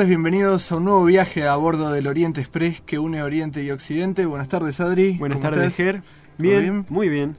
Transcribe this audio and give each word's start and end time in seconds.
Tardes, 0.00 0.08
bienvenidos 0.08 0.72
a 0.72 0.76
un 0.76 0.84
nuevo 0.84 1.04
viaje 1.04 1.46
a 1.46 1.56
bordo 1.56 1.92
del 1.92 2.06
Oriente 2.06 2.40
Express 2.40 2.80
que 2.80 2.98
une 2.98 3.22
Oriente 3.22 3.62
y 3.62 3.70
Occidente. 3.70 4.24
Buenas 4.24 4.48
tardes, 4.48 4.80
Adri. 4.80 5.18
Buenas 5.18 5.36
¿Cómo 5.40 5.50
tardes? 5.50 5.74
Ger. 5.74 6.00
¿Todo 6.00 6.04
Bien, 6.38 6.60
bien? 6.62 6.86
muy 6.88 7.10
bien. 7.10 7.36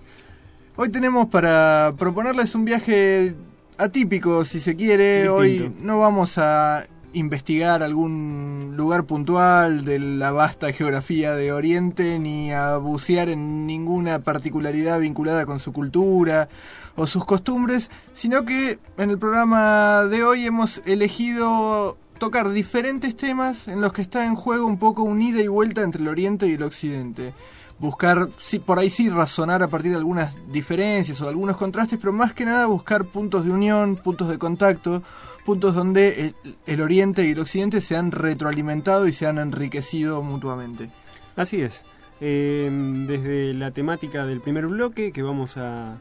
Hoy 0.76 0.90
tenemos 0.90 1.26
para 1.26 1.96
proponerles 1.98 2.54
un 2.54 2.64
viaje 2.64 3.34
atípico, 3.80 4.46
si 4.46 4.60
se 4.60 4.76
quiere. 4.76 5.24
Distinto. 5.24 5.36
Hoy 5.38 5.76
no 5.82 5.98
vamos 5.98 6.38
a 6.38 6.86
investigar 7.14 7.82
algún 7.82 8.76
lugar 8.78 9.06
puntual 9.06 9.84
de 9.84 9.98
la 9.98 10.32
vasta 10.32 10.72
geografía 10.72 11.34
de 11.34 11.52
Oriente, 11.52 12.20
ni 12.20 12.54
a 12.54 12.78
bucear 12.78 13.30
en 13.30 13.66
ninguna 13.66 14.20
particularidad 14.20 15.00
vinculada 15.00 15.48
con 15.48 15.58
su 15.58 15.74
cultura 15.74 16.48
o 16.96 17.08
sus 17.08 17.26
costumbres, 17.26 17.90
sino 18.14 18.46
que 18.46 18.78
en 19.00 19.10
el 19.10 19.18
programa 19.18 20.06
de 20.06 20.24
hoy 20.24 20.46
hemos 20.46 20.80
elegido 20.86 21.98
tocar 22.22 22.50
diferentes 22.52 23.18
temas 23.18 23.68
en 23.68 23.82
los 23.82 23.92
que 23.94 24.04
está 24.04 24.26
en 24.28 24.36
juego 24.36 24.68
un 24.68 24.78
poco 24.78 25.02
un 25.02 25.20
ida 25.22 25.42
y 25.42 25.48
vuelta 25.48 25.82
entre 25.82 26.02
el 26.04 26.08
Oriente 26.08 26.46
y 26.48 26.54
el 26.54 26.62
Occidente 26.64 27.34
buscar, 27.80 28.30
sí, 28.38 28.60
por 28.60 28.78
ahí 28.78 28.92
sí, 28.92 29.10
razonar 29.10 29.64
a 29.64 29.68
partir 29.68 29.90
de 29.90 29.98
algunas 29.98 30.36
diferencias 30.52 31.20
o 31.20 31.24
de 31.24 31.32
algunos 31.32 31.58
contrastes, 31.58 31.98
pero 32.00 32.14
más 32.14 32.32
que 32.32 32.46
nada 32.46 32.68
buscar 32.68 33.06
puntos 33.06 33.44
de 33.44 33.50
unión, 33.50 33.96
puntos 33.96 34.30
de 34.30 34.38
contacto, 34.38 35.02
puntos 35.46 35.74
donde 35.74 36.28
el, 36.44 36.56
el 36.68 36.82
Oriente 36.82 37.26
y 37.28 37.32
el 37.32 37.40
Occidente 37.40 37.82
se 37.82 37.98
han 37.98 38.12
retroalimentado 38.12 39.08
y 39.08 39.14
se 39.14 39.26
han 39.26 39.40
enriquecido 39.40 40.22
mutuamente. 40.22 40.92
Así 41.36 41.60
es. 41.64 41.84
Eh, 42.22 42.70
desde 43.08 43.56
la 43.56 43.72
temática 43.72 44.28
del 44.28 44.42
primer 44.42 44.68
bloque, 44.68 45.12
que 45.12 45.24
vamos 45.24 45.58
a, 45.58 45.98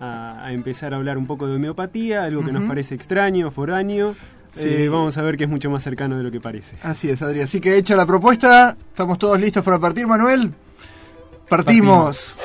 a- 0.00 0.44
a 0.44 0.52
empezar 0.52 0.92
a 0.92 0.96
hablar 0.96 1.18
un 1.18 1.28
poco 1.28 1.46
de 1.46 1.54
homeopatía, 1.54 2.24
algo 2.24 2.44
que 2.44 2.50
nos 2.50 2.64
parece 2.64 2.96
extraño, 2.96 3.52
foráneo. 3.52 4.16
Sí. 4.54 4.68
eh, 4.68 4.88
vamos 4.88 5.16
a 5.16 5.22
ver 5.22 5.36
que 5.36 5.44
es 5.44 5.50
mucho 5.50 5.70
más 5.70 5.82
cercano 5.82 6.16
de 6.16 6.22
lo 6.22 6.30
que 6.30 6.40
parece. 6.40 6.76
Así 6.82 7.08
es, 7.10 7.22
Adri. 7.22 7.40
Así 7.40 7.60
que 7.60 7.76
hecha 7.76 7.96
la 7.96 8.06
propuesta, 8.06 8.76
estamos 8.90 9.18
todos 9.18 9.40
listos 9.40 9.64
para 9.64 9.78
partir, 9.78 10.06
Manuel. 10.06 10.52
Partimos. 11.48 12.36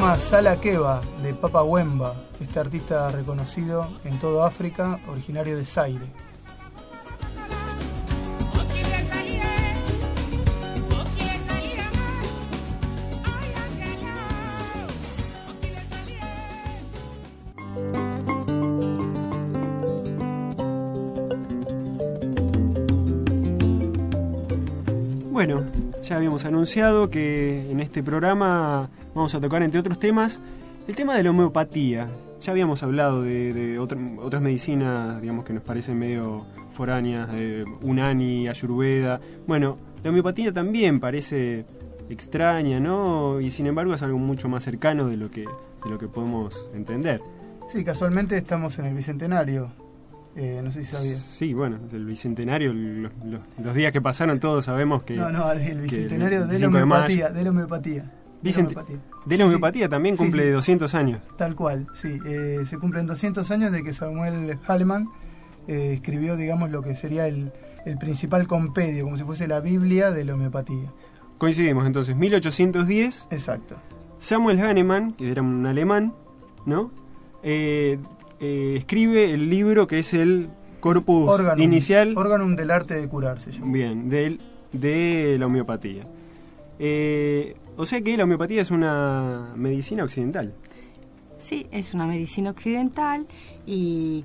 Tema 0.00 0.18
Sala 0.18 0.56
Keba 0.56 1.02
de 1.22 1.34
Papa 1.34 1.62
Wemba, 1.62 2.14
este 2.40 2.58
artista 2.58 3.10
reconocido 3.10 3.86
en 4.04 4.18
todo 4.18 4.44
África, 4.44 4.98
originario 5.06 5.58
de 5.58 5.66
Zaire. 5.66 6.06
Bueno, 25.30 25.66
ya 26.00 26.16
habíamos 26.16 26.46
anunciado 26.46 27.10
que 27.10 27.70
en 27.70 27.80
este 27.80 28.02
programa 28.02 28.88
vamos 29.14 29.34
a 29.34 29.40
tocar, 29.40 29.62
entre 29.62 29.80
otros 29.80 29.98
temas, 29.98 30.40
el 30.88 30.96
tema 30.96 31.16
de 31.16 31.22
la 31.22 31.30
homeopatía. 31.30 32.06
Ya 32.40 32.52
habíamos 32.52 32.82
hablado 32.82 33.22
de, 33.22 33.52
de 33.52 33.78
otra- 33.78 33.98
otras 34.20 34.40
medicinas, 34.42 35.20
digamos, 35.20 35.44
que 35.44 35.52
nos 35.52 35.62
parecen 35.62 35.98
medio 35.98 36.46
foráneas, 36.72 37.28
eh, 37.32 37.64
Unani, 37.82 38.48
Ayurveda. 38.48 39.20
Bueno, 39.46 39.76
la 40.02 40.10
homeopatía 40.10 40.52
también 40.52 41.00
parece 41.00 41.66
extraña, 42.08 42.80
¿no? 42.80 43.40
Y 43.40 43.50
sin 43.50 43.66
embargo 43.66 43.94
es 43.94 44.02
algo 44.02 44.18
mucho 44.18 44.48
más 44.48 44.64
cercano 44.64 45.06
de 45.08 45.16
lo 45.16 45.30
que, 45.30 45.42
de 45.42 45.90
lo 45.90 45.98
que 45.98 46.08
podemos 46.08 46.66
entender. 46.74 47.20
Sí, 47.68 47.84
casualmente 47.84 48.36
estamos 48.36 48.78
en 48.78 48.86
el 48.86 48.94
Bicentenario. 48.94 49.68
Eh, 50.36 50.60
no 50.64 50.70
sé 50.70 50.82
si 50.84 50.90
sabías. 50.92 51.18
Sí, 51.20 51.52
bueno, 51.54 51.78
el 51.92 52.04
bicentenario, 52.06 52.72
los, 52.72 53.12
los- 53.24 53.40
los 53.62 53.74
días 53.74 53.92
que 53.92 54.00
pasaron 54.00 54.38
todos 54.40 54.64
sabemos 54.64 55.02
que... 55.02 55.16
No, 55.16 55.30
no, 55.30 55.50
el 55.52 55.80
Bicentenario 55.80 56.42
el 56.42 56.48
de 56.48 56.54
la 56.54 56.58
5 56.60 56.78
de 56.78 56.84
mayo- 56.86 56.94
homeopatía. 57.04 57.30
De 57.30 57.44
la 57.44 57.50
homeopatía. 57.50 58.12
De 58.42 58.50
la 58.50 58.56
Dicen- 58.56 58.66
homeopatía. 58.66 58.96
De 59.26 59.36
la 59.36 59.44
sí. 59.44 59.48
homeopatía 59.48 59.88
también 59.88 60.16
cumple 60.16 60.44
sí. 60.44 60.50
200 60.50 60.94
años. 60.94 61.20
Tal 61.36 61.54
cual, 61.54 61.86
sí. 61.94 62.18
Eh, 62.26 62.60
se 62.66 62.78
cumplen 62.78 63.06
200 63.06 63.50
años 63.50 63.70
de 63.72 63.82
que 63.84 63.92
Samuel 63.92 64.58
Hahnemann 64.66 65.08
eh, 65.68 65.92
escribió, 65.94 66.36
digamos, 66.36 66.70
lo 66.70 66.82
que 66.82 66.96
sería 66.96 67.26
el, 67.26 67.52
el 67.84 67.98
principal 67.98 68.46
compendio, 68.46 69.04
como 69.04 69.16
si 69.18 69.24
fuese 69.24 69.46
la 69.46 69.60
Biblia 69.60 70.10
de 70.10 70.24
la 70.24 70.34
homeopatía. 70.34 70.90
coincidimos 71.38 71.86
entonces, 71.86 72.16
1810, 72.16 73.28
Exacto. 73.30 73.76
Samuel 74.18 74.58
Hahnemann, 74.60 75.12
que 75.12 75.30
era 75.30 75.42
un 75.42 75.66
alemán, 75.66 76.14
¿no? 76.66 76.90
Eh, 77.42 77.98
eh, 78.40 78.74
escribe 78.78 79.32
el 79.32 79.48
libro 79.50 79.86
que 79.86 79.98
es 79.98 80.12
el 80.14 80.48
corpus 80.80 81.30
Organum, 81.30 81.62
inicial 81.62 82.14
Organum 82.16 82.56
del 82.56 82.70
arte 82.70 82.94
de 82.94 83.06
curar 83.08 83.38
se 83.40 83.52
llama. 83.52 83.72
bien, 83.72 84.08
del- 84.08 84.40
de 84.72 85.36
la 85.38 85.46
homeopatía. 85.46 86.06
Eh, 86.82 87.56
o 87.76 87.84
sea 87.84 88.00
que 88.00 88.16
la 88.16 88.24
homeopatía 88.24 88.62
es 88.62 88.70
una 88.70 89.52
medicina 89.54 90.02
occidental. 90.02 90.54
Sí, 91.36 91.66
es 91.70 91.92
una 91.92 92.06
medicina 92.06 92.50
occidental 92.50 93.26
y 93.66 94.24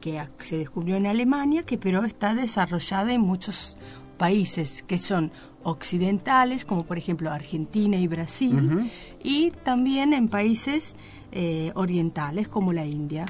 que 0.00 0.22
se 0.38 0.58
descubrió 0.58 0.96
en 0.96 1.06
Alemania, 1.06 1.64
que 1.64 1.78
pero 1.78 2.04
está 2.04 2.34
desarrollada 2.34 3.12
en 3.12 3.20
muchos 3.20 3.76
países 4.18 4.84
que 4.86 4.98
son 4.98 5.32
occidentales, 5.64 6.64
como 6.64 6.84
por 6.84 6.96
ejemplo 6.96 7.30
Argentina 7.30 7.96
y 7.96 8.06
Brasil, 8.06 8.88
y 9.22 9.50
también 9.64 10.12
en 10.12 10.28
países 10.28 10.94
eh, 11.32 11.72
orientales 11.74 12.46
como 12.46 12.72
la 12.72 12.86
India. 12.86 13.26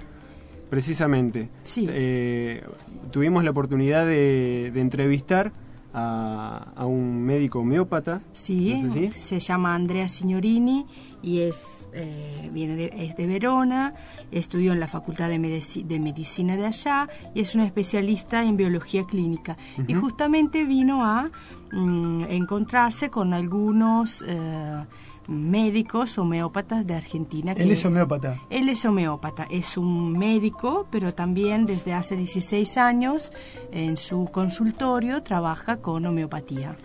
Precisamente. 0.68 1.48
Sí. 1.64 1.86
Eh, 1.88 2.62
tuvimos 3.10 3.42
la 3.42 3.50
oportunidad 3.50 4.04
de, 4.04 4.70
de 4.72 4.80
entrevistar 4.80 5.52
a, 5.96 6.72
a 6.76 6.86
un 6.86 7.22
médico 7.22 7.60
homeópata. 7.60 8.20
Sí, 8.34 9.10
se 9.10 9.40
llama 9.40 9.74
Andrea 9.74 10.06
Signorini 10.08 10.84
y 11.26 11.40
es 11.40 11.88
eh, 11.92 12.48
viene 12.52 12.76
de, 12.76 12.92
es 12.96 13.16
de 13.16 13.26
Verona, 13.26 13.94
estudió 14.30 14.72
en 14.72 14.78
la 14.80 14.86
Facultad 14.86 15.28
de, 15.28 15.38
Medici- 15.40 15.84
de 15.84 15.98
Medicina 15.98 16.56
de 16.56 16.66
allá 16.66 17.08
y 17.34 17.40
es 17.40 17.54
una 17.56 17.64
especialista 17.66 18.44
en 18.44 18.56
biología 18.56 19.04
clínica. 19.04 19.56
Y 19.88 19.94
justamente 19.94 20.64
vino 20.64 21.04
a 21.04 21.30
mm, 21.72 22.24
encontrarse 22.28 23.10
con 23.10 23.34
algunos 23.34 24.24
eh, 24.26 24.84
médicos 25.26 26.16
homeópatas 26.18 26.86
de 26.86 26.94
Argentina. 26.94 27.52
Él 27.52 27.72
es 27.72 27.84
homeópata. 27.84 28.36
Él 28.48 28.68
es 28.68 28.84
homeópata, 28.84 29.48
es 29.50 29.76
un 29.76 30.12
médico, 30.16 30.86
pero 30.92 31.12
también 31.12 31.66
desde 31.66 31.92
hace 31.92 32.14
16 32.16 32.76
años 32.78 33.32
en 33.72 33.96
su 33.96 34.26
consultorio 34.26 35.24
trabaja 35.24 35.78
con 35.78 36.06
homeopatía. 36.06 36.76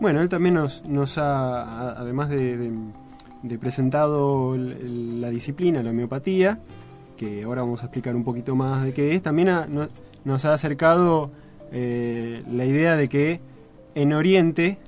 Bueno, 0.00 0.20
él 0.20 0.28
también 0.28 0.54
nos, 0.54 0.84
nos 0.84 1.18
ha, 1.18 1.90
además 1.98 2.28
de, 2.28 2.56
de- 2.56 2.72
de 3.44 3.58
presentado 3.58 4.56
la 4.56 5.28
disciplina, 5.30 5.82
la 5.82 5.90
homeopatía, 5.90 6.60
que 7.16 7.42
ahora 7.44 7.60
vamos 7.62 7.82
a 7.82 7.84
explicar 7.86 8.16
un 8.16 8.24
poquito 8.24 8.56
más 8.56 8.84
de 8.84 8.92
qué 8.94 9.14
es, 9.14 9.22
también 9.22 9.50
ha- 9.50 9.66
no- 9.66 9.86
nos 10.24 10.44
ha 10.46 10.54
acercado 10.54 11.30
eh, 11.70 12.42
la 12.50 12.64
idea 12.64 12.96
de 12.96 13.08
que 13.08 13.40
en 13.94 14.12
Oriente, 14.14 14.78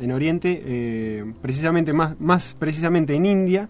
en 0.00 0.12
Oriente, 0.12 0.62
eh, 0.64 1.24
precisamente 1.42 1.92
más, 1.92 2.18
más 2.20 2.56
precisamente 2.58 3.14
en 3.14 3.26
India, 3.26 3.68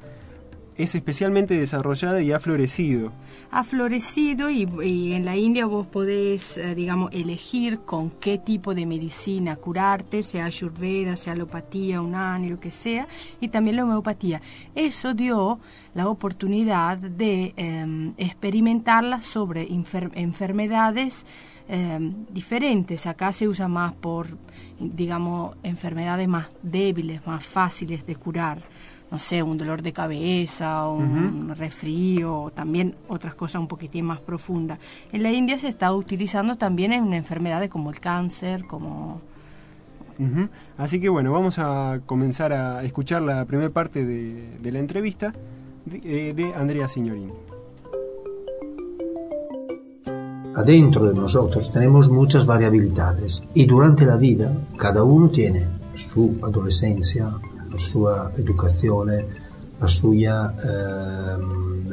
es 0.78 0.94
especialmente 0.94 1.54
desarrollada 1.58 2.20
y 2.20 2.32
ha 2.32 2.38
florecido. 2.40 3.12
ha 3.50 3.64
florecido 3.64 4.50
y, 4.50 5.12
en 5.12 5.24
la 5.24 5.36
India 5.36 5.64
vos 5.66 5.86
podés, 5.86 6.58
eh, 6.58 6.74
digamos, 6.74 7.10
elegir 7.12 7.78
con 7.80 8.10
qué 8.10 8.36
tipo 8.38 8.74
de 8.74 8.84
medicina 8.84 9.56
curarte, 9.56 10.22
sea 10.22 10.44
ayurveda, 10.46 11.16
sea 11.16 11.32
alopatía, 11.32 12.00
unani, 12.02 12.50
lo 12.50 12.60
que 12.60 12.70
sea, 12.70 13.06
y 13.40 13.48
también 13.48 13.76
la 13.76 13.84
homeopatía. 13.84 14.42
Eso 14.74 15.14
dio 15.14 15.58
la 15.94 16.08
oportunidad 16.08 16.98
de 16.98 17.54
eh, 17.56 18.12
experimentarla 18.18 19.20
sobre 19.22 19.68
enfer- 19.68 20.12
enfermedades 20.14 21.24
eh, 21.68 21.98
diferentes. 22.30 23.06
Acá 23.06 23.32
se 23.32 23.48
usa 23.48 23.66
más 23.68 23.94
por, 23.94 24.36
digamos, 24.78 25.56
enfermedades 25.62 26.28
más 26.28 26.48
débiles, 26.62 27.26
más 27.26 27.44
fáciles 27.46 28.06
de 28.06 28.16
curar 28.16 28.62
no 29.10 29.18
sé, 29.18 29.42
un 29.42 29.56
dolor 29.56 29.82
de 29.82 29.92
cabeza, 29.92 30.88
un 30.88 31.54
resfrío, 31.54 32.50
también 32.54 32.96
otras 33.08 33.34
cosas 33.34 33.60
un 33.60 33.68
poquitín 33.68 34.04
más 34.04 34.20
profundas. 34.20 34.78
En 35.12 35.22
la 35.22 35.30
India 35.30 35.58
se 35.58 35.68
está 35.68 35.92
utilizando 35.92 36.56
también 36.56 36.92
en 36.92 37.12
enfermedades 37.12 37.70
como 37.70 37.90
el 37.90 38.00
cáncer, 38.00 38.64
como... 38.66 39.20
Así 40.78 40.98
que 40.98 41.10
bueno, 41.10 41.30
vamos 41.30 41.58
a 41.58 42.00
comenzar 42.06 42.50
a 42.52 42.82
escuchar 42.82 43.20
la 43.20 43.44
primera 43.44 43.68
parte 43.68 44.04
de, 44.04 44.58
de 44.58 44.72
la 44.72 44.78
entrevista 44.78 45.34
de, 45.84 46.30
eh, 46.30 46.34
de 46.34 46.54
Andrea 46.54 46.88
Signorini. 46.88 47.32
Adentro 50.54 51.04
de 51.04 51.14
nosotros 51.14 51.70
tenemos 51.70 52.08
muchas 52.08 52.46
variabilidades 52.46 53.42
y 53.52 53.66
durante 53.66 54.06
la 54.06 54.16
vida 54.16 54.50
cada 54.78 55.02
uno 55.02 55.28
tiene 55.28 55.66
su 55.96 56.38
adolescencia, 56.42 57.30
la 57.76 57.80
sua 57.82 58.32
educazione, 58.36 59.24
la 59.80 59.88
suya 59.88 60.52
ehm, 60.64 61.86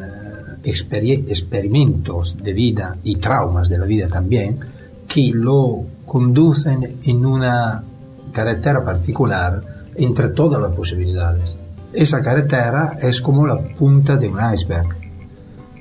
eh, 0.63 1.27
experimentos 1.27 2.37
de 2.41 2.53
vida 2.53 2.95
y 3.03 3.15
traumas 3.17 3.67
de 3.69 3.77
la 3.77 3.85
vida 3.85 4.07
también 4.07 4.59
que 5.07 5.31
lo 5.33 5.83
conducen 6.05 6.97
en 7.03 7.25
una 7.25 7.83
carretera 8.31 8.83
particular 8.83 9.61
entre 9.95 10.29
todas 10.29 10.61
las 10.61 10.71
posibilidades. 10.73 11.55
Esa 11.91 12.21
carretera 12.21 12.97
es 13.01 13.21
como 13.21 13.45
la 13.45 13.57
punta 13.57 14.17
de 14.17 14.27
un 14.29 14.39
iceberg 14.53 14.87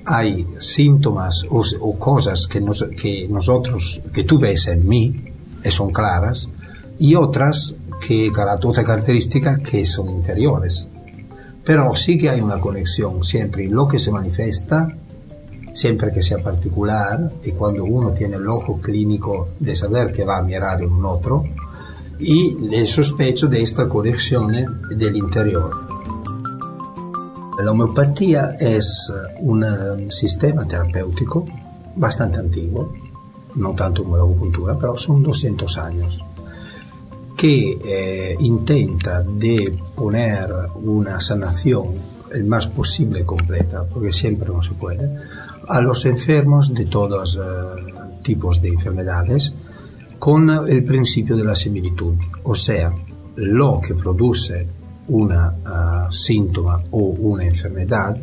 hay 0.05 0.45
síntomas 0.59 1.47
o, 1.49 1.97
cosas 1.97 2.49
que, 2.49 2.61
nos- 2.61 2.89
que 3.01 3.29
nosotros, 3.29 4.01
que 4.13 4.25
tú 4.25 4.39
ves 4.39 4.67
en 4.67 4.89
mí, 4.89 5.25
y 5.65 5.71
son 5.71 5.93
claras, 5.93 6.49
y 6.99 7.15
otras 7.15 7.75
que, 8.07 8.31
cara- 8.33 8.55
otra 8.63 8.85
característica 8.85 9.59
que 9.59 9.85
son 9.87 10.09
interiores. 10.11 10.89
Pero 11.65 11.95
sí 11.95 12.19
que 12.19 12.29
hay 12.31 12.41
una 12.41 12.59
conexión 12.59 13.23
siempre 13.23 13.65
en 13.65 13.75
lo 13.75 13.87
que 13.87 13.99
se 13.99 14.11
manifiesta, 14.11 14.89
siempre 15.75 16.13
que 16.13 16.23
sea 16.23 16.39
particular, 16.39 17.33
y 17.45 17.53
cuando 17.53 17.85
uno 17.85 18.11
tiene 18.11 18.37
el 18.37 18.49
ojo 18.49 18.81
clínico 18.81 19.49
de 19.61 19.77
saber 19.77 20.13
que 20.13 20.25
va 20.25 20.39
a 20.39 20.43
mirar 20.43 20.83
en 20.83 20.91
un 20.93 21.05
otro, 21.07 21.45
y 22.19 22.57
el 22.73 22.87
sospecho 22.87 23.47
de 23.49 23.63
esta 23.63 23.89
conexión 23.89 24.53
del 24.91 25.17
interior. 25.17 25.71
La 27.63 27.71
homeopatía 27.71 28.57
es 28.59 29.13
un 29.41 29.65
sistema 30.11 30.65
terapéutico 30.67 31.47
bastante 31.97 32.39
antiguo, 32.39 32.93
no 33.55 33.73
tanto 33.73 34.03
como 34.03 34.17
la 34.17 34.25
acupuntura, 34.25 34.77
pero 34.79 34.97
son 34.97 35.23
200 35.23 35.79
años, 35.79 36.25
que 37.43 37.77
eh, 37.85 38.37
intenta 38.39 39.21
de 39.21 39.77
poner 39.97 40.49
una 40.77 41.19
sanación 41.19 41.87
el 42.33 42.45
más 42.45 42.69
posible 42.69 43.25
completa, 43.25 43.83
porque 43.83 44.13
siempre 44.13 44.49
no 44.49 44.63
se 44.63 44.75
puede, 44.75 45.11
a 45.67 45.81
los 45.81 46.07
enfermos 46.07 46.73
de 46.73 46.87
todos 46.87 47.37
eh, 47.37 47.83
tipos 48.23 48.63
de 48.63 48.69
enfermedades 48.69 49.53
con 50.21 50.51
el 50.69 50.85
principio 50.85 51.37
de 51.37 51.43
la 51.43 51.57
similitud, 51.57 52.15
o 52.45 52.55
sea, 52.55 52.95
lo 53.35 53.81
que 53.81 53.95
produce 53.97 54.65
una 55.09 55.53
ah, 55.65 56.09
síntoma 56.13 56.81
o 56.93 56.99
una 56.99 57.45
enfermedad 57.45 58.17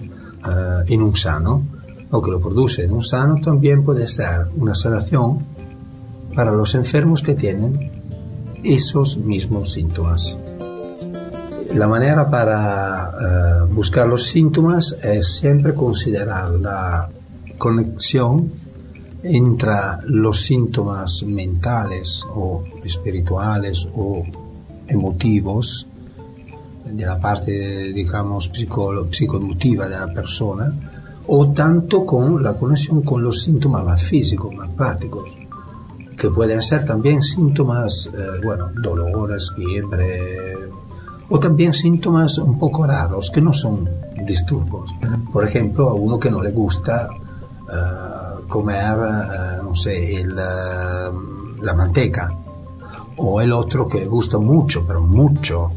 ah, 0.44 0.84
en 0.88 1.02
un 1.02 1.14
sano, 1.18 1.62
lo 2.10 2.22
que 2.22 2.32
lo 2.32 2.40
produce 2.40 2.86
en 2.86 2.94
un 2.94 3.04
sano 3.04 3.42
también 3.42 3.84
puede 3.84 4.08
ser 4.08 4.48
una 4.56 4.74
sanación 4.74 5.40
para 6.34 6.54
los 6.54 6.74
enfermos 6.74 7.22
que 7.22 7.36
tienen 7.36 7.99
esos 8.64 9.18
mismos 9.18 9.74
síntomas. 9.74 10.38
La 11.76 11.88
manera 11.88 12.30
para 12.30 13.12
eh, 13.12 13.74
buscar 13.74 14.08
los 14.08 14.26
síntomas 14.26 14.98
es 15.04 15.38
siempre 15.38 15.74
considerar 15.74 16.50
la 16.52 17.10
conexión 17.58 18.52
entre 19.22 19.72
los 20.06 20.42
síntomas 20.42 21.24
mentales 21.24 22.26
o 22.34 22.64
espirituales 22.84 23.88
o 23.96 24.24
emotivos 24.88 25.86
de 26.86 27.06
la 27.06 27.20
parte, 27.20 27.94
digamos, 27.94 28.50
psico- 28.52 29.08
psicoemotiva 29.12 29.88
de 29.88 30.00
la 30.00 30.08
persona, 30.12 30.74
o 31.28 31.50
tanto 31.50 32.04
con 32.06 32.42
la 32.42 32.54
conexión 32.54 33.04
con 33.04 33.22
los 33.22 33.44
síntomas 33.44 33.86
más 33.86 34.02
físicos, 34.02 34.56
más 34.56 34.70
prácticos, 34.70 35.30
que 36.20 36.30
pueden 36.30 36.62
ser 36.62 36.86
también 36.86 37.24
síntomas, 37.24 38.10
eh, 38.14 38.42
bueno, 38.44 38.70
dolores, 38.84 39.54
fiebre, 39.56 40.54
o 41.30 41.40
también 41.40 41.74
síntomas 41.74 42.38
un 42.40 42.60
poco 42.60 42.86
raros, 42.86 43.32
que 43.32 43.42
no 43.42 43.54
son 43.54 43.90
disturbios. 44.26 44.92
Por 45.32 45.46
ejemplo, 45.46 45.90
a 45.90 45.94
uno 45.94 46.20
que 46.20 46.30
no 46.30 46.42
le 46.42 46.52
gusta 46.52 47.08
eh, 47.72 48.46
comer, 48.48 48.98
eh, 48.98 49.62
no 49.64 49.74
sé, 49.74 50.16
el, 50.16 50.38
eh, 50.38 51.12
la 51.62 51.74
manteca, 51.74 52.34
o 53.16 53.40
el 53.40 53.54
otro 53.54 53.88
que 53.88 54.00
le 54.00 54.08
gusta 54.08 54.38
mucho, 54.38 54.84
pero 54.86 55.02
mucho, 55.02 55.72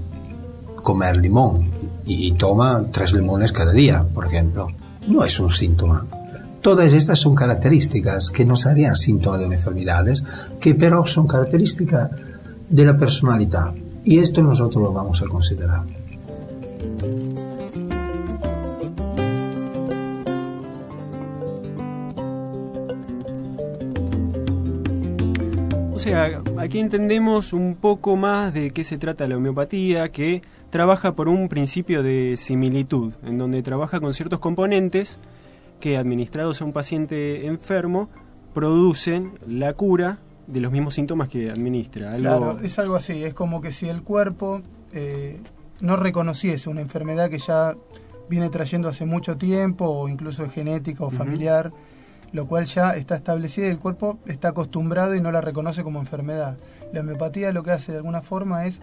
comer 0.83 1.19
limón 1.19 1.65
y, 2.05 2.29
y 2.29 2.33
toma 2.33 2.83
tres 2.91 3.13
limones 3.13 3.53
cada 3.53 3.73
día, 3.73 4.05
por 4.13 4.27
ejemplo. 4.27 4.69
No 5.07 5.25
es 5.25 5.39
un 5.39 5.51
síntoma. 5.51 6.05
Todas 6.62 6.92
estas 6.92 7.19
son 7.19 7.35
características 7.35 8.31
que 8.31 8.45
no 8.45 8.57
serían 8.57 8.95
síntomas 8.95 9.40
de 9.40 9.47
enfermedades, 9.47 10.23
que 10.61 10.76
pero 10.76 11.04
son 11.04 11.26
características 11.26 12.09
de 12.69 12.85
la 12.85 12.97
personalidad. 12.97 13.75
Y 14.04 14.21
esto 14.21 14.42
nosotros 14.42 14.81
lo 14.81 14.92
vamos 14.92 15.21
a 15.23 15.26
considerar. 15.26 15.83
O 25.92 25.99
sea, 25.99 26.42
aquí 26.59 26.78
entendemos 26.78 27.52
un 27.52 27.75
poco 27.75 28.14
más 28.14 28.54
de 28.54 28.71
qué 28.71 28.85
se 28.85 28.99
trata 28.99 29.26
la 29.26 29.37
homeopatía, 29.37 30.11
que 30.11 30.42
trabaja 30.71 31.16
por 31.16 31.28
un 31.28 31.49
principio 31.49 32.04
de 32.04 32.37
similitud, 32.37 33.14
en 33.25 33.38
donde 33.38 33.64
trabaja 33.64 33.99
con 33.99 34.14
ciertos 34.14 34.38
componentes 34.38 35.19
que 35.83 35.99
administrados 35.99 36.62
a 36.62 36.65
un 36.65 36.73
paciente 36.73 37.45
enfermo 37.47 38.09
producen 38.55 39.33
la 39.49 39.73
cura 39.73 40.21
de 40.47 40.61
los 40.61 40.71
mismos 40.71 40.95
síntomas 40.95 41.29
que 41.29 41.51
administra. 41.51 42.17
Claro, 42.19 42.61
es 42.61 42.79
algo 42.79 42.95
así, 42.95 43.25
es 43.25 43.35
como 43.35 43.61
que 43.61 43.73
si 43.73 43.89
el 43.89 44.05
cuerpo 44.05 44.62
eh, 44.93 45.41
no 45.81 45.97
reconociese 45.97 46.71
una 46.71 46.83
enfermedad 46.83 47.29
que 47.31 47.39
ya 47.39 47.75
viene 48.31 48.49
trayendo 48.49 48.89
hace 48.89 49.07
mucho 49.07 49.37
tiempo 49.37 49.87
o 49.87 50.09
incluso 50.09 50.45
es 50.45 50.53
genética 50.53 51.03
o 51.05 51.11
familiar, 51.11 51.73
lo 52.31 52.47
cual 52.47 52.65
ya 52.67 52.93
está 52.93 53.17
establecido 53.17 53.67
y 53.67 53.71
el 53.71 53.81
cuerpo 53.81 54.21
está 54.27 54.51
acostumbrado 54.51 55.17
y 55.17 55.21
no 55.21 55.33
la 55.33 55.41
reconoce 55.41 55.83
como 55.83 55.99
enfermedad. 55.99 56.59
La 56.93 57.01
homeopatía 57.01 57.51
lo 57.51 57.65
que 57.65 57.73
hace 57.73 57.91
de 57.91 57.99
alguna 57.99 58.23
forma 58.23 58.67
es 58.67 58.81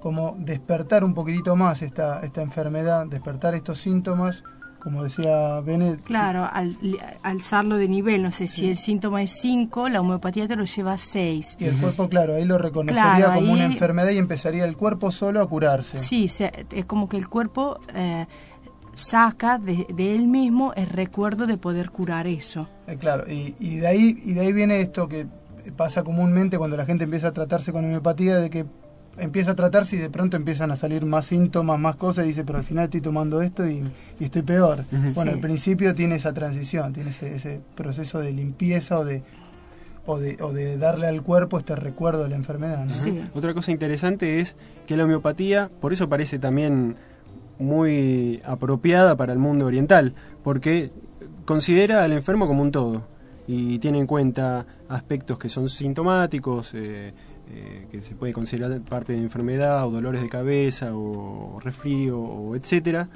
como 0.00 0.34
despertar 0.38 1.04
un 1.04 1.12
poquitito 1.12 1.56
más 1.56 1.82
esta, 1.82 2.20
esta 2.20 2.40
enfermedad, 2.40 3.04
despertar 3.04 3.54
estos 3.54 3.78
síntomas, 3.78 4.44
como 4.78 5.02
decía 5.02 5.60
Benet. 5.60 6.02
Claro, 6.02 6.48
al, 6.50 6.76
alzarlo 7.22 7.76
de 7.76 7.88
nivel, 7.88 8.22
no 8.22 8.30
sé, 8.30 8.46
si 8.46 8.68
el 8.68 8.78
síntoma 8.78 9.22
es 9.22 9.32
5, 9.40 9.88
la 9.88 10.00
homeopatía 10.00 10.46
te 10.46 10.56
lo 10.56 10.64
lleva 10.64 10.92
a 10.92 10.98
6. 10.98 11.56
Y 11.58 11.64
el 11.64 11.76
cuerpo, 11.76 12.08
claro, 12.08 12.34
ahí 12.34 12.44
lo 12.44 12.58
reconocería 12.58 13.34
como 13.34 13.52
una 13.52 13.66
enfermedad 13.66 14.10
y 14.10 14.18
empezaría 14.18 14.64
el 14.64 14.76
cuerpo 14.76 15.10
solo 15.10 15.40
a 15.40 15.48
curarse. 15.48 15.98
Sí, 15.98 16.30
es 16.72 16.84
como 16.86 17.08
que 17.08 17.16
el 17.16 17.28
cuerpo 17.28 17.80
eh, 17.94 18.26
saca 18.92 19.58
de, 19.58 19.86
él 19.96 20.26
mismo 20.26 20.72
el 20.74 20.88
recuerdo 20.88 21.46
de 21.46 21.56
poder 21.56 21.90
curar 21.90 22.26
eso. 22.26 22.68
Eh, 22.86 22.96
claro, 22.96 23.24
y, 23.30 23.54
y, 23.58 23.76
de 23.76 23.86
ahí, 23.86 24.22
y 24.24 24.34
de 24.34 24.40
ahí 24.40 24.52
viene 24.52 24.80
esto 24.80 25.08
que 25.08 25.26
pasa 25.76 26.02
comúnmente 26.02 26.58
cuando 26.58 26.76
la 26.76 26.86
gente 26.86 27.04
empieza 27.04 27.28
a 27.28 27.32
tratarse 27.32 27.72
con 27.72 27.84
homeopatía, 27.84 28.36
de 28.36 28.50
que 28.50 28.66
empieza 29.18 29.52
a 29.52 29.54
tratarse 29.54 29.96
y 29.96 29.98
de 29.98 30.10
pronto 30.10 30.36
empiezan 30.36 30.70
a 30.70 30.76
salir 30.76 31.04
más 31.04 31.26
síntomas, 31.26 31.78
más 31.78 31.96
cosas, 31.96 32.24
y 32.24 32.28
dice, 32.28 32.44
pero 32.44 32.58
al 32.58 32.64
final 32.64 32.84
estoy 32.84 33.00
tomando 33.00 33.42
esto 33.42 33.66
y, 33.66 33.82
estoy 34.20 34.42
peor. 34.42 34.84
Bueno, 35.14 35.32
al 35.32 35.40
principio 35.40 35.94
tiene 35.94 36.16
esa 36.16 36.32
transición, 36.32 36.92
tiene 36.92 37.10
ese, 37.10 37.60
proceso 37.74 38.20
de 38.20 38.32
limpieza 38.32 38.98
o 38.98 39.04
de, 39.04 39.22
o 40.06 40.18
de, 40.18 40.36
o 40.40 40.52
de, 40.52 40.76
darle 40.76 41.06
al 41.06 41.22
cuerpo 41.22 41.58
este 41.58 41.76
recuerdo 41.76 42.22
de 42.24 42.30
la 42.30 42.36
enfermedad. 42.36 42.86
Otra 43.34 43.54
cosa 43.54 43.70
interesante 43.70 44.40
es 44.40 44.56
que 44.86 44.96
la 44.96 45.04
homeopatía, 45.04 45.70
por 45.80 45.92
eso 45.92 46.08
parece 46.08 46.38
también 46.38 46.96
muy 47.58 48.40
apropiada 48.44 49.16
para 49.16 49.32
el 49.32 49.38
mundo 49.38 49.66
oriental, 49.66 50.14
porque 50.42 50.92
considera 51.44 52.04
al 52.04 52.12
enfermo 52.12 52.46
como 52.46 52.62
un 52.62 52.70
todo 52.70 53.18
y 53.48 53.78
tiene 53.78 53.98
en 53.98 54.06
cuenta 54.06 54.66
aspectos 54.88 55.38
que 55.38 55.48
son 55.48 55.70
sintomáticos, 55.70 56.72
eh, 56.74 57.14
eh, 57.50 57.86
que 57.90 58.02
se 58.02 58.14
puede 58.14 58.32
considerar 58.32 58.80
parte 58.82 59.12
de 59.12 59.20
enfermedad 59.20 59.86
o 59.86 59.90
dolores 59.90 60.22
de 60.22 60.28
cabeza 60.28 60.90
o 60.94 61.58
resfrío 61.60 62.18
o 62.18 62.56
etcétera 62.56 63.08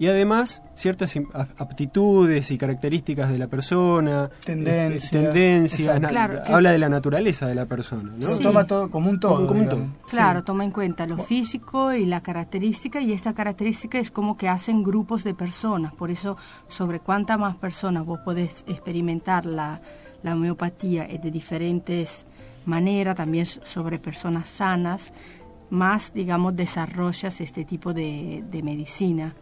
y 0.00 0.08
además 0.08 0.62
ciertas 0.74 1.14
aptitudes 1.58 2.50
y 2.50 2.56
características 2.56 3.30
de 3.30 3.36
la 3.36 3.48
persona, 3.48 4.30
tendencias, 4.42 5.10
tendencias 5.10 6.02
habla 6.48 6.72
de 6.72 6.78
la 6.78 6.88
naturaleza 6.88 7.46
de 7.46 7.54
la 7.54 7.66
persona. 7.66 8.14
¿no? 8.16 8.38
Toma 8.38 8.66
todo 8.66 8.90
como 8.90 9.10
un 9.10 9.20
todo. 9.20 9.46
Claro, 10.08 10.42
toma 10.42 10.64
en 10.64 10.70
cuenta 10.70 11.06
lo 11.06 11.18
físico 11.18 11.92
y 11.92 12.06
la 12.06 12.22
característica 12.22 13.02
y 13.02 13.12
esta 13.12 13.34
característica 13.34 13.98
es 13.98 14.10
como 14.10 14.38
que 14.38 14.48
hacen 14.48 14.82
grupos 14.82 15.22
de 15.22 15.34
personas, 15.34 15.92
por 15.92 16.10
eso 16.10 16.38
sobre 16.68 17.00
cuántas 17.00 17.38
más 17.38 17.56
personas 17.56 18.06
vos 18.06 18.20
podés 18.20 18.64
experimentar 18.66 19.44
la, 19.44 19.82
la 20.22 20.32
homeopatía 20.32 21.06
de 21.08 21.30
diferentes 21.30 22.26
manera, 22.70 23.14
también 23.14 23.44
sobre 23.44 23.98
personas 23.98 24.48
sanas, 24.48 25.12
más, 25.68 26.12
digamos, 26.14 26.56
desarrollas 26.56 27.40
este 27.40 27.64
tipo 27.64 27.92
de, 27.92 28.42
medicina. 28.62 29.34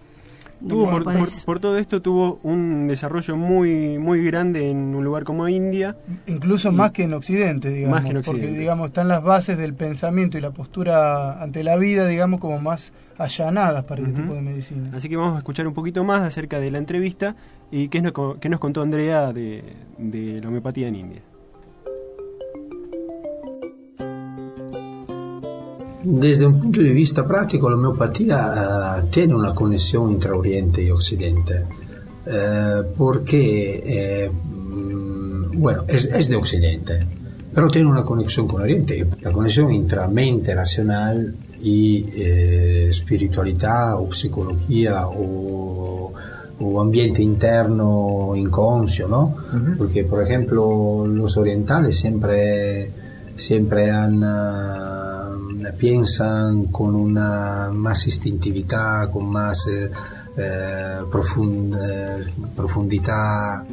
por, 0.67 1.61
todo 1.61 1.79
esto 1.79 2.03
tuvo 2.03 2.41
un 2.43 2.89
desarrollo 2.89 3.37
muy 3.37 3.99
muy 3.99 4.25
grande 4.25 4.71
en 4.71 4.95
un 4.95 5.05
lugar 5.05 5.25
como 5.25 5.49
India. 5.49 5.97
Incluso 6.27 6.73
más 6.73 6.91
que 6.93 7.05
en 7.05 7.15
Occidente, 7.15 7.71
digamos. 7.71 8.03
Porque, 8.25 8.49
digamos, 8.49 8.89
están 8.89 9.09
las 9.09 9.23
bases 9.23 9.57
del 9.57 9.75
pensamiento 9.75 10.37
y 10.39 10.41
la 10.41 10.51
postura 10.51 11.43
ante 11.43 11.63
la 11.63 11.77
vida, 11.77 12.07
digamos, 12.07 12.41
como 12.41 12.59
más 12.59 12.93
allanadas 13.19 13.85
para 13.85 14.03
este 14.03 14.23
tipo 14.23 14.35
de 14.35 14.43
medicina. 14.43 14.91
Así 14.95 15.09
que 15.09 15.17
vamos 15.17 15.35
a 15.35 15.39
escuchar 15.39 15.67
un 15.67 15.75
poquito 15.75 16.05
más 16.05 16.23
acerca 16.23 16.61
de 16.61 16.71
la 16.71 16.79
entrevista 16.79 17.37
y 17.71 17.89
qué, 17.89 18.03
qué 18.41 18.49
nos 18.49 18.61
contó 18.61 18.83
Andrea 18.83 19.33
de, 19.33 19.65
de 19.99 20.41
la 20.41 20.49
homeopatía 20.49 20.89
en 20.89 20.97
India. 20.97 21.23
Desde 26.11 26.47
un 26.47 26.59
punto 26.59 26.81
de 26.81 26.91
vista 26.93 27.27
práctico, 27.27 27.69
la 27.69 27.77
homeopatía 27.77 29.03
uh, 29.03 29.07
tiene 29.09 29.35
una 29.35 29.55
conexión 29.55 30.11
entre 30.11 30.31
Oriente 30.31 30.83
y 30.83 30.91
Occidente, 30.91 31.65
uh, 32.25 32.95
porque, 32.97 33.83
eh, 33.85 34.31
mm, 34.31 35.61
bueno, 35.61 35.85
es, 35.87 36.07
es, 36.07 36.31
de 36.31 36.37
Occidente, 36.37 37.07
pero 37.55 37.69
tiene 37.69 37.91
una 37.91 38.05
conexión 38.05 38.49
con 38.49 38.63
Oriente, 38.63 39.07
la 39.21 39.31
conexión 39.33 39.71
entre 39.71 40.09
mente 40.09 40.55
racional 40.55 41.35
y 41.61 42.07
eh, 42.17 42.87
espiritualidad 42.89 44.01
o 44.01 44.11
psicología 44.11 45.09
o, 45.09 46.15
o, 46.59 46.81
ambiente 46.81 47.23
interno 47.23 48.33
inconscio, 48.35 49.09
¿no? 49.09 49.25
Uh 49.25 49.57
-huh. 49.57 49.77
Porque, 49.77 50.05
por 50.05 50.23
ejemplo, 50.23 51.07
los 51.07 51.37
orientales 51.37 51.99
siempre, 51.99 52.91
siempre 53.37 53.91
han... 53.91 54.25
Piensan 55.77 56.67
con 56.67 56.95
una 56.95 57.71
más 57.73 58.07
instintividad, 58.07 59.11
con 59.11 59.31
más 59.31 59.67
eh, 59.67 59.91
eh 60.37 61.01
profund, 61.11 61.77
eh, 61.81 62.25
profundidad. 62.55 63.65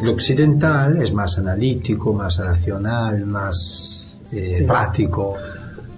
El 0.00 0.08
occidental 0.08 0.96
es 0.98 1.12
más 1.12 1.38
analítico, 1.38 2.12
más 2.12 2.38
racional, 2.38 3.24
más 3.26 4.18
eh, 4.32 4.54
sí. 4.58 4.64
práctico. 4.64 5.34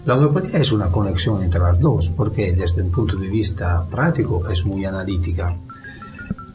La 0.04 0.14
homeopatía 0.14 0.60
es 0.60 0.70
una 0.70 0.86
conexión 0.86 1.42
entre 1.42 1.60
las 1.60 1.80
dos, 1.80 2.10
porque 2.10 2.52
desde 2.52 2.82
un 2.82 2.90
punto 2.90 3.16
de 3.16 3.28
vista 3.28 3.84
práctico 3.90 4.48
es 4.48 4.64
muy 4.64 4.84
analítica. 4.84 5.56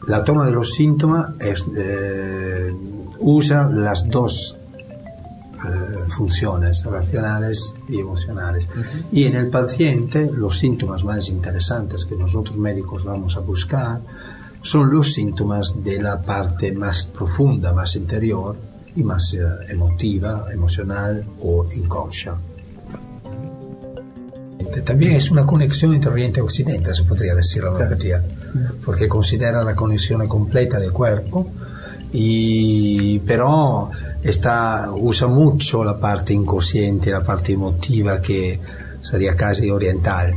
La 0.06 0.24
toma 0.24 0.46
de 0.46 0.52
los 0.52 0.72
síntomas 0.72 1.34
es, 1.38 1.68
eh, 1.76 2.74
usa 3.20 3.68
las 3.68 4.08
dos 4.08 4.56
eh, 5.64 6.04
funciones 6.08 6.84
racionales 6.84 7.74
y 7.88 8.00
emocionales. 8.00 8.66
Uh 8.66 8.78
-huh. 8.78 9.04
Y 9.12 9.24
en 9.24 9.36
el 9.36 9.48
paciente 9.48 10.30
los 10.32 10.58
síntomas 10.58 11.04
más 11.04 11.28
interesantes 11.28 12.04
que 12.04 12.16
nosotros 12.16 12.58
médicos 12.58 13.04
vamos 13.04 13.36
a 13.36 13.40
buscar 13.40 14.00
son 14.62 14.90
los 14.92 15.12
síntomas 15.12 15.82
de 15.82 16.00
la 16.00 16.22
parte 16.22 16.72
más 16.72 17.06
profunda, 17.06 17.72
más 17.72 17.96
interior 17.96 18.56
y 18.94 19.02
más 19.02 19.34
eh, 19.34 19.40
emotiva, 19.68 20.46
emocional 20.52 21.24
o 21.40 21.66
inconscia. 21.74 22.34
También 24.84 25.12
es 25.12 25.30
una 25.30 25.44
conexión 25.44 25.92
entre 25.94 26.10
Oriente 26.10 26.40
y 26.40 26.42
Occidente, 26.42 26.94
se 26.94 27.04
podría 27.04 27.34
decir 27.34 27.62
la 27.62 27.70
homeopatía, 27.70 28.22
porque 28.84 29.06
considera 29.06 29.62
la 29.62 29.74
conexión 29.74 30.26
completa 30.26 30.78
del 30.80 30.92
cuerpo, 30.92 31.50
y, 32.12 33.18
pero 33.20 33.90
esta, 34.22 34.90
usa 34.92 35.26
mucho 35.26 35.84
la 35.84 35.98
parte 35.98 36.32
inconsciente, 36.32 37.10
la 37.10 37.24
parte 37.24 37.52
emotiva 37.52 38.20
que 38.20 38.60
sería 39.02 39.34
casi 39.36 39.70
oriental. 39.70 40.34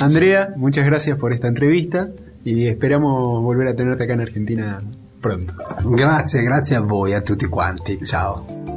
Andrea, 0.00 0.54
muchas 0.56 0.86
gracias 0.86 1.18
por 1.18 1.32
esta 1.32 1.48
entrevista 1.48 2.08
y 2.44 2.68
esperamos 2.68 3.42
volver 3.42 3.68
a 3.68 3.74
tenerte 3.74 4.04
acá 4.04 4.14
en 4.14 4.20
Argentina 4.20 4.82
pronto. 5.20 5.54
Grazie, 5.84 6.42
grazie 6.42 6.76
a 6.76 6.80
voi, 6.80 7.14
a 7.14 7.22
tutti 7.22 7.46
quanti. 7.46 7.98
Ciao. 8.04 8.73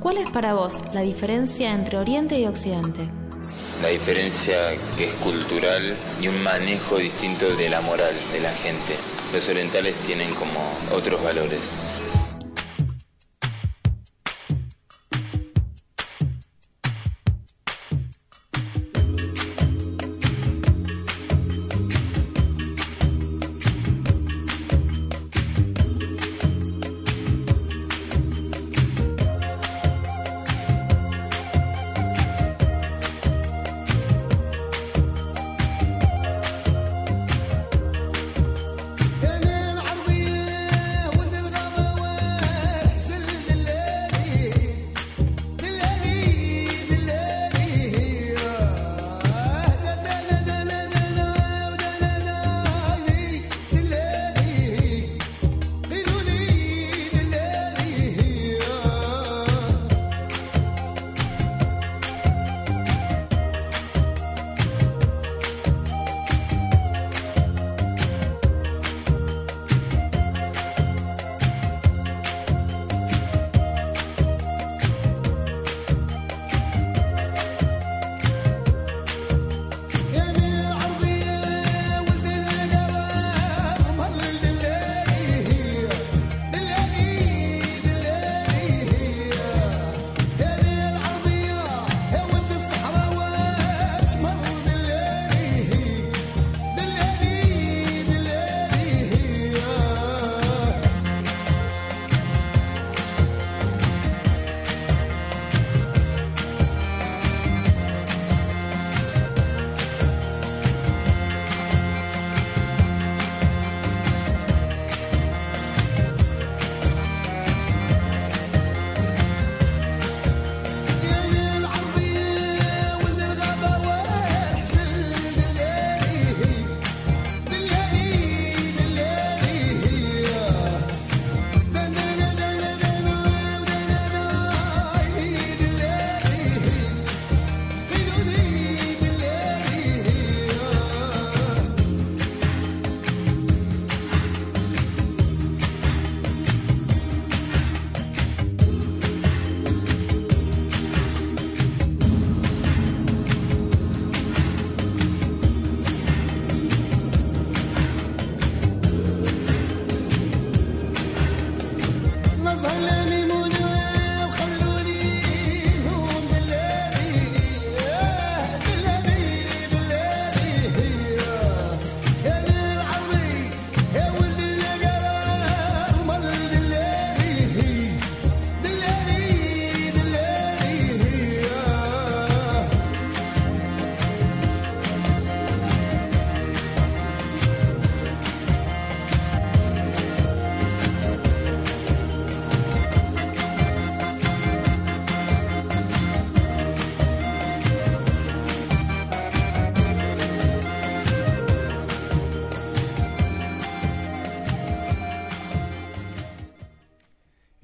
¿Cuál 0.00 0.16
es 0.16 0.30
para 0.30 0.54
vos 0.54 0.78
la 0.94 1.02
diferencia 1.02 1.74
entre 1.74 1.98
Oriente 1.98 2.40
y 2.40 2.46
Occidente? 2.46 3.06
La 3.82 3.88
diferencia 3.88 4.72
es 4.98 5.14
cultural 5.22 5.94
y 6.18 6.28
un 6.28 6.42
manejo 6.42 6.96
distinto 6.96 7.54
de 7.54 7.68
la 7.68 7.82
moral 7.82 8.14
de 8.32 8.40
la 8.40 8.52
gente. 8.52 8.94
Los 9.30 9.46
orientales 9.50 9.94
tienen 10.06 10.34
como 10.34 10.58
otros 10.94 11.22
valores. 11.22 11.82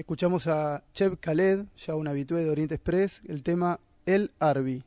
Escuchamos 0.07 0.47
a 0.47 0.85
Chev 0.93 1.19
Khaled, 1.19 1.65
ya 1.85 1.97
un 1.97 2.07
habitué 2.07 2.45
de 2.45 2.51
Oriente 2.51 2.77
Express, 2.77 3.23
el 3.27 3.43
tema 3.43 3.81
El 4.07 4.31
Arbi. 4.39 4.85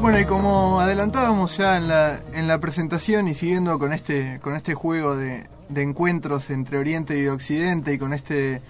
Bueno, 0.00 0.18
y 0.18 0.24
como 0.24 0.80
adelantábamos 0.80 1.56
ya 1.56 1.76
en 1.76 1.86
la, 1.86 2.20
en 2.32 2.48
la 2.48 2.58
presentación 2.58 3.28
y 3.28 3.34
siguiendo 3.36 3.78
con 3.78 3.92
este, 3.92 4.40
con 4.42 4.56
este 4.56 4.74
juego 4.74 5.14
de, 5.14 5.46
de 5.68 5.82
encuentros 5.82 6.50
entre 6.50 6.78
Oriente 6.78 7.16
y 7.22 7.28
Occidente 7.28 7.92
y 7.92 7.98
con 7.98 8.12
este 8.12 8.60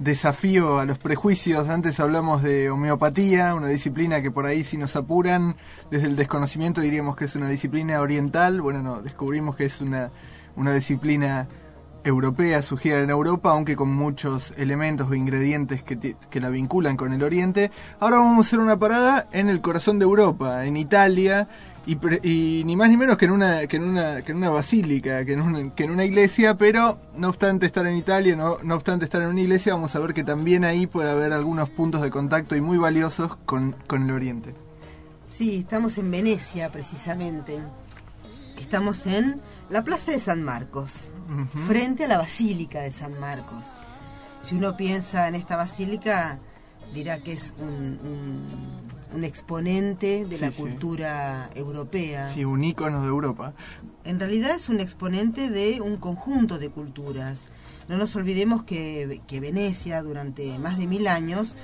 desafío 0.00 0.78
a 0.78 0.84
los 0.84 0.98
prejuicios, 0.98 1.68
antes 1.68 1.98
hablamos 2.00 2.42
de 2.42 2.70
homeopatía, 2.70 3.54
una 3.54 3.68
disciplina 3.68 4.22
que 4.22 4.30
por 4.30 4.46
ahí 4.46 4.62
si 4.64 4.76
nos 4.76 4.94
apuran, 4.96 5.56
desde 5.90 6.06
el 6.06 6.16
desconocimiento 6.16 6.80
diríamos 6.80 7.16
que 7.16 7.24
es 7.24 7.34
una 7.34 7.48
disciplina 7.48 8.00
oriental, 8.00 8.60
bueno, 8.60 8.82
no, 8.82 9.02
descubrimos 9.02 9.56
que 9.56 9.64
es 9.64 9.80
una, 9.80 10.10
una 10.56 10.72
disciplina 10.72 11.48
europea, 12.04 12.62
surgida 12.62 13.00
en 13.00 13.10
Europa, 13.10 13.50
aunque 13.50 13.76
con 13.76 13.92
muchos 13.92 14.54
elementos 14.56 15.10
o 15.10 15.14
ingredientes 15.14 15.82
que, 15.82 16.16
que 16.30 16.40
la 16.40 16.48
vinculan 16.48 16.96
con 16.96 17.12
el 17.12 17.22
Oriente. 17.22 17.70
Ahora 18.00 18.18
vamos 18.18 18.46
a 18.46 18.48
hacer 18.48 18.60
una 18.60 18.78
parada 18.78 19.28
en 19.32 19.48
el 19.48 19.60
corazón 19.60 19.98
de 19.98 20.04
Europa, 20.04 20.64
en 20.64 20.76
Italia, 20.76 21.48
y, 21.88 21.96
pre- 21.96 22.20
y 22.22 22.62
ni 22.66 22.76
más 22.76 22.88
ni 22.90 22.96
menos 22.96 23.16
que 23.16 23.24
en 23.24 23.30
una, 23.32 23.66
que 23.66 23.76
en 23.78 23.84
una, 23.84 24.22
que 24.22 24.32
en 24.32 24.38
una 24.38 24.50
basílica, 24.50 25.24
que 25.24 25.32
en 25.32 25.40
una, 25.40 25.74
que 25.74 25.84
en 25.84 25.90
una 25.90 26.04
iglesia, 26.04 26.54
pero 26.56 27.00
no 27.16 27.28
obstante 27.28 27.66
estar 27.66 27.86
en 27.86 27.96
Italia, 27.96 28.36
no, 28.36 28.58
no 28.62 28.74
obstante 28.76 29.06
estar 29.06 29.22
en 29.22 29.28
una 29.28 29.40
iglesia, 29.40 29.72
vamos 29.74 29.96
a 29.96 29.98
ver 29.98 30.12
que 30.14 30.22
también 30.22 30.64
ahí 30.64 30.86
puede 30.86 31.10
haber 31.10 31.32
algunos 31.32 31.70
puntos 31.70 32.02
de 32.02 32.10
contacto 32.10 32.54
y 32.54 32.60
muy 32.60 32.76
valiosos 32.78 33.36
con, 33.46 33.72
con 33.86 34.02
el 34.02 34.10
Oriente. 34.12 34.54
Sí, 35.30 35.56
estamos 35.60 35.98
en 35.98 36.10
Venecia 36.10 36.70
precisamente. 36.70 37.58
Estamos 38.60 39.06
en 39.06 39.40
la 39.70 39.82
Plaza 39.82 40.10
de 40.12 40.18
San 40.18 40.42
Marcos, 40.42 41.10
frente 41.66 42.04
a 42.04 42.08
la 42.08 42.18
Basílica 42.18 42.80
de 42.80 42.90
San 42.92 43.18
Marcos. 43.20 43.64
Si 44.42 44.54
uno 44.56 44.76
piensa 44.76 45.28
en 45.28 45.34
esta 45.36 45.56
basílica, 45.56 46.38
dirá 46.92 47.18
que 47.18 47.32
es 47.32 47.52
un, 47.58 47.98
un- 48.02 48.87
un 49.14 49.24
exponente 49.24 50.24
de 50.26 50.36
Sí, 50.36 50.42
la 50.44 50.52
sí. 50.52 50.60
cultura 50.62 51.50
europea. 51.54 52.28
Sí, 52.32 52.44
un 52.44 52.62
ícono 52.64 53.00
de 53.02 53.08
Europa. 53.08 53.54
En 54.04 54.18
realidad 54.18 54.52
es 54.56 54.68
un 54.68 54.80
exponente 54.80 55.50
de 55.50 55.80
un 55.80 55.96
conjunto 55.96 56.58
de 56.58 56.70
culturas. 56.70 57.42
No 57.88 57.96
nos 57.96 58.14
olvidemos 58.16 58.64
que, 58.64 59.20
que 59.26 59.40
Venecia 59.40 60.02
durante 60.02 60.58
más 60.58 60.78
de 60.78 60.86
mil 60.86 61.08
años 61.08 61.56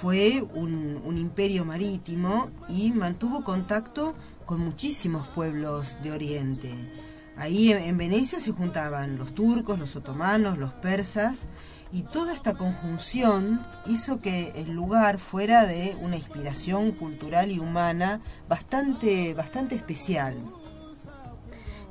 fue 0.00 0.42
un, 0.54 1.00
un 1.04 1.18
imperio 1.18 1.64
marítimo 1.64 2.50
y 2.68 2.90
mantuvo 2.92 3.44
contacto 3.44 4.14
con 4.46 4.60
muchísimos 4.60 5.26
pueblos 5.28 5.96
de 6.02 6.12
Oriente. 6.12 6.72
Ahí 7.36 7.72
en, 7.72 7.78
en 7.78 7.96
Venecia 7.98 8.40
se 8.40 8.52
juntaban 8.52 9.16
los 9.18 9.34
turcos, 9.34 9.78
los 9.78 9.96
otomanos, 9.96 10.58
los 10.58 10.72
persas 10.72 11.46
y 11.92 12.02
toda 12.02 12.32
esta 12.32 12.54
conjunción 12.54 13.64
hizo 13.86 14.20
que 14.20 14.52
el 14.56 14.72
lugar 14.72 15.18
fuera 15.18 15.66
de 15.66 15.94
una 16.00 16.16
inspiración 16.16 16.92
cultural 16.92 17.50
y 17.50 17.58
humana 17.58 18.20
bastante, 18.48 19.34
bastante 19.34 19.74
especial. 19.74 20.36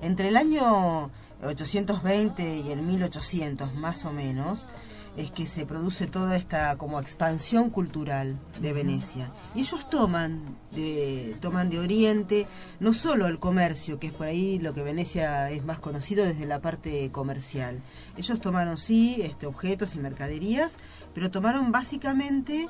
Entre 0.01 0.29
el 0.29 0.37
año 0.37 1.11
820 1.43 2.57
y 2.57 2.71
el 2.71 2.81
1800 2.81 3.75
más 3.75 4.03
o 4.05 4.11
menos 4.11 4.67
es 5.17 5.29
que 5.29 5.45
se 5.45 5.65
produce 5.65 6.07
toda 6.07 6.37
esta 6.37 6.77
como 6.77 6.99
expansión 6.99 7.69
cultural 7.69 8.39
de 8.61 8.71
Venecia. 8.71 9.29
Y 9.53 9.59
ellos 9.59 9.89
toman 9.89 10.41
de, 10.73 11.35
toman 11.41 11.69
de 11.69 11.79
Oriente 11.79 12.47
no 12.79 12.93
solo 12.93 13.27
el 13.27 13.37
comercio, 13.37 13.99
que 13.99 14.07
es 14.07 14.13
por 14.13 14.27
ahí 14.27 14.57
lo 14.59 14.73
que 14.73 14.83
Venecia 14.83 15.49
es 15.51 15.65
más 15.65 15.79
conocido 15.79 16.23
desde 16.23 16.45
la 16.45 16.61
parte 16.61 17.09
comercial. 17.11 17.81
Ellos 18.17 18.39
tomaron 18.39 18.77
sí 18.77 19.17
este, 19.21 19.47
objetos 19.47 19.95
y 19.95 19.99
mercaderías, 19.99 20.77
pero 21.13 21.29
tomaron 21.29 21.73
básicamente 21.73 22.67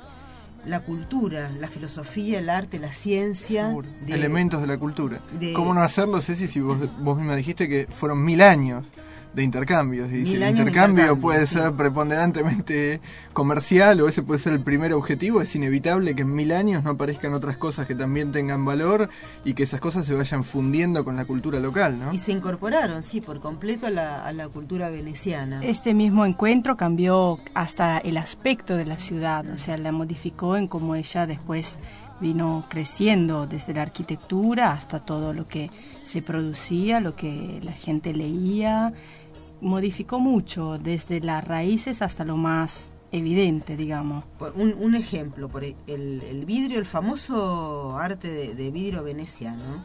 la 0.66 0.80
cultura, 0.80 1.50
la 1.60 1.68
filosofía, 1.68 2.38
el 2.40 2.48
arte, 2.50 2.78
la 2.80 2.92
ciencia. 2.92 3.72
de- 4.06 4.14
Elementos 4.14 4.60
de 4.60 4.66
la 4.66 4.78
cultura. 4.78 5.20
de- 5.38 5.52
¿Cómo 5.52 5.74
no 5.74 5.82
hacerlo, 5.82 6.20
Ceci, 6.20 6.48
si 6.48 6.60
vos, 6.60 6.76
vos 7.02 7.16
misma 7.16 7.36
dijiste 7.36 7.68
que 7.68 7.86
fueron 7.88 8.24
mil 8.24 8.42
años 8.42 8.86
de 9.34 9.42
intercambios? 9.42 10.10
Y 10.12 10.24
si 10.24 10.32
Mil 10.32 10.42
el 10.42 10.50
intercambio 10.50 11.04
intercambio, 11.04 11.20
puede 11.20 11.46
sí. 11.46 11.54
ser 11.54 11.72
preponderantemente 11.72 13.00
comercial 13.32 14.00
o 14.00 14.08
ese 14.08 14.22
puede 14.22 14.40
ser 14.40 14.52
el 14.52 14.60
primer 14.60 14.92
objetivo, 14.92 15.40
es 15.40 15.54
inevitable 15.54 16.14
que 16.14 16.22
en 16.22 16.34
mil 16.34 16.52
años 16.52 16.84
no 16.84 16.90
aparezcan 16.90 17.32
otras 17.32 17.56
cosas 17.56 17.86
que 17.86 17.94
también 17.94 18.32
tengan 18.32 18.64
valor 18.64 19.08
y 19.44 19.54
que 19.54 19.62
esas 19.62 19.80
cosas 19.80 20.06
se 20.06 20.14
vayan 20.14 20.44
fundiendo 20.44 21.04
con 21.04 21.16
la 21.16 21.24
cultura 21.24 21.58
local, 21.60 21.98
¿no? 21.98 22.12
Y 22.12 22.18
se 22.18 22.32
incorporaron, 22.32 23.02
sí, 23.02 23.20
por 23.20 23.40
completo 23.40 23.86
a 23.86 23.90
la, 23.90 24.24
a 24.24 24.32
la 24.32 24.48
cultura 24.48 24.90
veneciana. 24.90 25.60
Este 25.62 25.94
mismo 25.94 26.26
encuentro 26.26 26.76
cambió 26.76 27.38
hasta 27.54 27.98
el 27.98 28.16
aspecto 28.16 28.76
de 28.76 28.84
la 28.84 28.98
ciudad, 28.98 29.48
o 29.50 29.58
sea, 29.58 29.76
la 29.76 29.92
modificó 29.92 30.56
en 30.56 30.68
cómo 30.68 30.94
ella 30.94 31.26
después 31.26 31.78
vino 32.20 32.64
creciendo 32.68 33.46
desde 33.46 33.74
la 33.74 33.82
arquitectura 33.82 34.72
hasta 34.72 35.00
todo 35.00 35.34
lo 35.34 35.48
que 35.48 35.70
se 36.04 36.22
producía, 36.22 37.00
lo 37.00 37.16
que 37.16 37.60
la 37.62 37.72
gente 37.72 38.14
leía, 38.14 38.92
modificó 39.62 40.20
mucho 40.20 40.76
desde 40.78 41.20
las 41.20 41.42
raíces 41.46 42.02
hasta 42.02 42.24
lo 42.24 42.36
más 42.36 42.90
evidente, 43.12 43.76
digamos. 43.76 44.24
Por- 44.38 44.52
Un, 44.56 44.74
un 44.78 44.94
ejemplo, 44.94 45.48
por 45.48 45.64
e- 45.64 45.76
el, 45.86 46.22
el 46.22 46.44
vidrio, 46.44 46.78
el 46.78 46.86
famoso 46.86 47.96
arte 47.98 48.30
de, 48.30 48.54
de 48.54 48.70
vidrio 48.70 49.02
veneciano. 49.02 49.84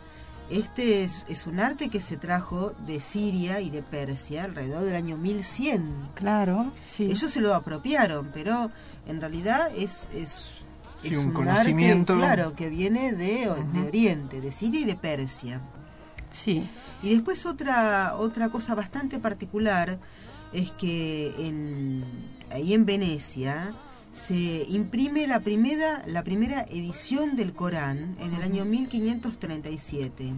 Este 0.50 1.04
es, 1.04 1.26
es 1.28 1.46
un 1.46 1.60
arte 1.60 1.90
que 1.90 2.00
se 2.00 2.16
trajo 2.16 2.72
de 2.88 3.02
Siria 3.02 3.60
y 3.60 3.70
de 3.70 3.82
Persia 3.84 4.46
alrededor 4.46 4.86
del 4.86 4.96
año 4.96 5.18
1100. 5.18 6.10
Claro, 6.16 6.72
sí. 6.82 7.04
Ellos 7.06 7.30
se 7.32 7.42
lo 7.42 7.54
apropiaron, 7.54 8.32
pero 8.34 8.72
en 9.08 9.20
realidad 9.22 9.70
es, 9.76 10.10
es, 10.14 10.52
Sí, 11.02 11.10
es 11.10 11.18
un 11.18 11.28
arte, 11.28 11.34
conocimiento. 11.34 12.16
claro, 12.16 12.56
que 12.56 12.70
viene 12.70 13.12
de, 13.14 13.52
de 13.74 13.82
Oriente, 13.88 14.42
de 14.42 14.52
Siria 14.52 14.80
y 14.80 14.86
de 14.86 14.96
Persia. 14.96 15.62
Sí. 16.38 16.64
Y 17.02 17.10
después 17.10 17.46
otra, 17.46 18.16
otra 18.16 18.50
cosa 18.50 18.76
bastante 18.76 19.20
particular 19.20 20.00
es 20.54 20.72
que 20.72 21.34
en, 21.40 22.04
ahí 22.52 22.74
en 22.74 22.86
Venecia 22.86 23.74
se 24.12 24.66
imprime 24.70 25.28
la 25.28 25.42
primera, 25.42 26.04
la 26.08 26.24
primera 26.24 26.64
edición 26.64 27.36
del 27.36 27.54
Corán 27.54 28.16
en 28.20 28.34
el 28.34 28.42
año 28.42 28.66
1537. 28.66 30.34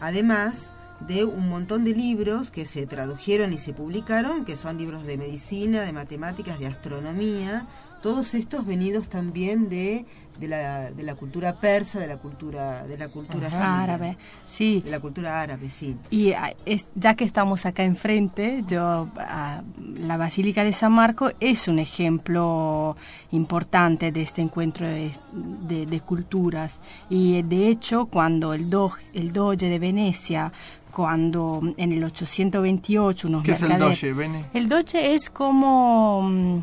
Además 0.00 0.70
de 1.00 1.24
un 1.24 1.48
montón 1.48 1.84
de 1.84 1.94
libros 1.94 2.50
que 2.50 2.66
se 2.66 2.86
tradujeron 2.86 3.52
y 3.52 3.58
se 3.58 3.72
publicaron, 3.72 4.44
que 4.44 4.56
son 4.56 4.78
libros 4.78 5.04
de 5.04 5.16
medicina, 5.16 5.82
de 5.82 5.92
matemáticas, 5.92 6.58
de 6.58 6.66
astronomía, 6.66 7.66
todos 8.02 8.34
estos 8.34 8.66
venidos 8.66 9.08
también 9.08 9.68
de, 9.68 10.06
de, 10.40 10.48
la, 10.48 10.90
de 10.90 11.02
la 11.02 11.14
cultura 11.14 11.60
persa, 11.60 11.98
de 12.00 12.06
la 12.06 12.16
cultura, 12.16 12.82
de 12.84 12.96
la 12.98 13.08
cultura 13.08 13.48
Ajá. 13.48 13.82
Árabe, 13.82 14.16
sí. 14.42 14.80
De 14.84 14.90
la 14.90 14.98
cultura 15.00 15.40
árabe, 15.40 15.68
sí. 15.70 15.96
Y 16.10 16.32
ah, 16.32 16.54
es- 16.64 16.86
ya 16.94 17.14
que 17.14 17.24
estamos 17.24 17.66
acá 17.66 17.84
enfrente, 17.84 18.64
yo, 18.66 19.08
ah, 19.18 19.62
la 19.76 20.16
Basílica 20.16 20.64
de 20.64 20.72
San 20.72 20.92
Marco 20.92 21.30
es 21.40 21.68
un 21.68 21.78
ejemplo 21.78 22.96
importante 23.32 24.10
de 24.12 24.22
este 24.22 24.42
encuentro 24.42 24.86
de, 24.86 25.12
de- 25.32 25.86
de 25.86 26.00
culturas. 26.00 26.80
Y 27.08 27.42
de 27.42 27.68
hecho, 27.68 28.06
cuando 28.06 28.54
el, 28.54 28.70
do, 28.70 28.92
el 29.12 29.32
Doge 29.32 29.68
de 29.68 29.78
Venecia, 29.78 30.52
cuando 30.90 31.60
en 31.76 31.92
el 31.92 32.02
828 32.02 33.28
unos 33.28 33.42
¿Qué 33.44 33.52
es 33.52 33.62
el 33.62 33.78
Doge, 33.78 34.12
Bene? 34.12 34.44
El 34.54 34.68
Doge 34.68 35.14
es 35.14 35.30
como... 35.30 36.62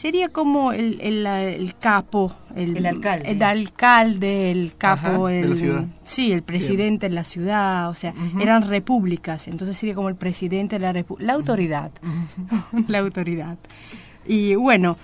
Sería 0.00 0.30
como 0.30 0.72
el, 0.72 0.98
el, 1.02 1.26
el 1.26 1.76
capo, 1.76 2.34
el, 2.56 2.74
El 2.78 2.86
alcalde. 2.86 3.30
el 3.32 3.42
alcalde, 3.42 4.50
el 4.50 4.74
capo, 4.78 5.26
Ajá, 5.26 5.28
de 5.28 5.40
la 5.42 5.46
el, 5.48 5.56
ciudad. 5.58 5.84
sí, 6.04 6.32
el 6.32 6.42
presidente 6.42 7.10
de 7.10 7.14
la 7.14 7.24
ciudad, 7.24 7.90
o 7.90 7.94
sea, 7.94 8.14
eran 8.40 8.66
repúblicas, 8.66 9.46
entonces 9.46 9.76
sería 9.76 9.94
como 9.94 10.08
el 10.08 10.14
presidente 10.14 10.76
de 10.76 10.80
la 10.86 10.92
república, 10.92 11.26
la 11.26 11.34
autoridad, 11.34 11.90
la 12.88 12.98
autoridad. 13.00 13.58
Y 14.26 14.54
bueno, 14.54 14.96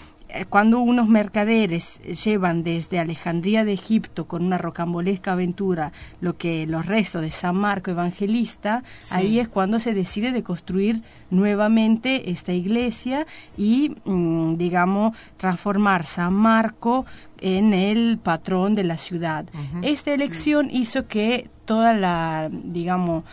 cuando 0.44 0.80
unos 0.80 1.08
mercaderes 1.08 2.00
llevan 2.02 2.62
desde 2.62 2.98
Alejandría 2.98 3.64
de 3.64 3.72
Egipto 3.72 4.26
con 4.26 4.44
una 4.44 4.58
rocambolesca 4.58 5.32
aventura 5.32 5.92
lo 6.20 6.36
que 6.36 6.66
los 6.66 6.86
restos 6.86 7.22
de 7.22 7.30
San 7.30 7.56
Marco 7.56 7.90
Evangelista, 7.90 8.82
Sí. 9.00 9.14
ahí 9.16 9.38
es 9.40 9.48
cuando 9.48 9.80
se 9.80 9.94
decide 9.94 10.32
de 10.32 10.42
construir 10.42 11.02
nuevamente 11.30 12.30
esta 12.30 12.52
iglesia 12.52 13.26
y, 13.56 13.96
mm, 14.04 14.56
digamos, 14.56 15.16
transformar 15.36 16.06
San 16.06 16.34
Marco 16.34 17.06
en 17.40 17.74
el 17.74 18.18
patrón 18.18 18.74
de 18.74 18.84
la 18.84 18.96
ciudad. 18.96 19.46
Esta 19.82 20.12
elección 20.12 20.68
hizo 20.70 21.06
que 21.06 21.48
toda 21.64 21.92
la, 21.92 22.48
digamos, 22.50 23.24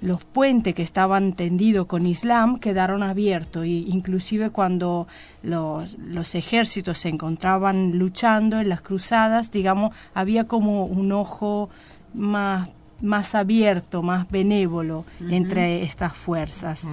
los 0.00 0.22
puentes 0.24 0.74
que 0.74 0.82
estaban 0.82 1.32
tendidos 1.32 1.86
con 1.86 2.06
Islam 2.06 2.58
quedaron 2.58 3.02
abiertos 3.02 3.66
y 3.66 3.86
inclusive 3.88 4.50
cuando 4.50 5.06
los, 5.42 5.96
los 5.98 6.34
ejércitos 6.34 6.98
se 6.98 7.08
encontraban 7.08 7.98
luchando 7.98 8.60
en 8.60 8.68
las 8.68 8.82
cruzadas, 8.82 9.50
digamos, 9.50 9.94
había 10.14 10.44
como 10.44 10.84
un 10.84 11.12
ojo 11.12 11.70
más 12.14 12.68
más 13.02 13.34
abierto, 13.34 14.02
más 14.02 14.28
benévolo 14.30 15.04
entre 15.28 15.82
estas 15.82 16.16
fuerzas. 16.16 16.86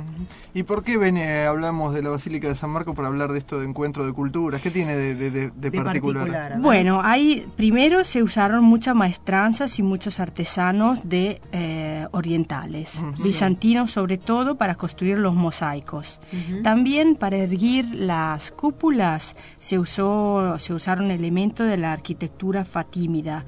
¿Y 0.53 0.63
por 0.63 0.83
qué 0.83 0.97
Bene, 0.97 1.45
hablamos 1.45 1.93
de 1.93 2.03
la 2.03 2.09
Basílica 2.09 2.47
de 2.47 2.55
San 2.55 2.69
Marcos 2.71 2.95
para 2.95 3.07
hablar 3.07 3.31
de 3.31 3.39
esto 3.39 3.59
de 3.59 3.65
encuentro 3.67 4.05
de 4.05 4.13
culturas? 4.13 4.61
¿Qué 4.61 4.69
tiene 4.69 4.95
de, 4.97 5.15
de- 5.15 5.31
de- 5.31 5.51
de 5.51 5.71
particular? 5.71 6.59
Bueno, 6.59 7.01
ahí 7.03 7.47
primero 7.55 8.03
se 8.03 8.21
usaron 8.21 8.63
muchas 8.63 8.95
maestranzas 8.95 9.79
y 9.79 9.83
muchos 9.83 10.19
artesanos 10.19 10.99
de 11.03 11.41
eh, 11.51 12.07
orientales, 12.11 12.95
Ujú. 12.95 13.23
bizantinos 13.23 13.91
sobre 13.91 14.17
todo 14.17 14.55
para 14.55 14.75
construir 14.75 15.17
los 15.17 15.33
mosaicos. 15.33 16.19
También 16.63 17.15
para 17.15 17.37
erguir 17.37 17.85
las 17.93 18.51
cúpulas 18.51 19.35
se 19.57 19.79
usó 19.79 20.57
se 20.59 20.73
usaron 20.73 21.11
elementos 21.11 21.67
de 21.67 21.77
la 21.77 21.93
arquitectura 21.93 22.65
fatímida 22.65 23.45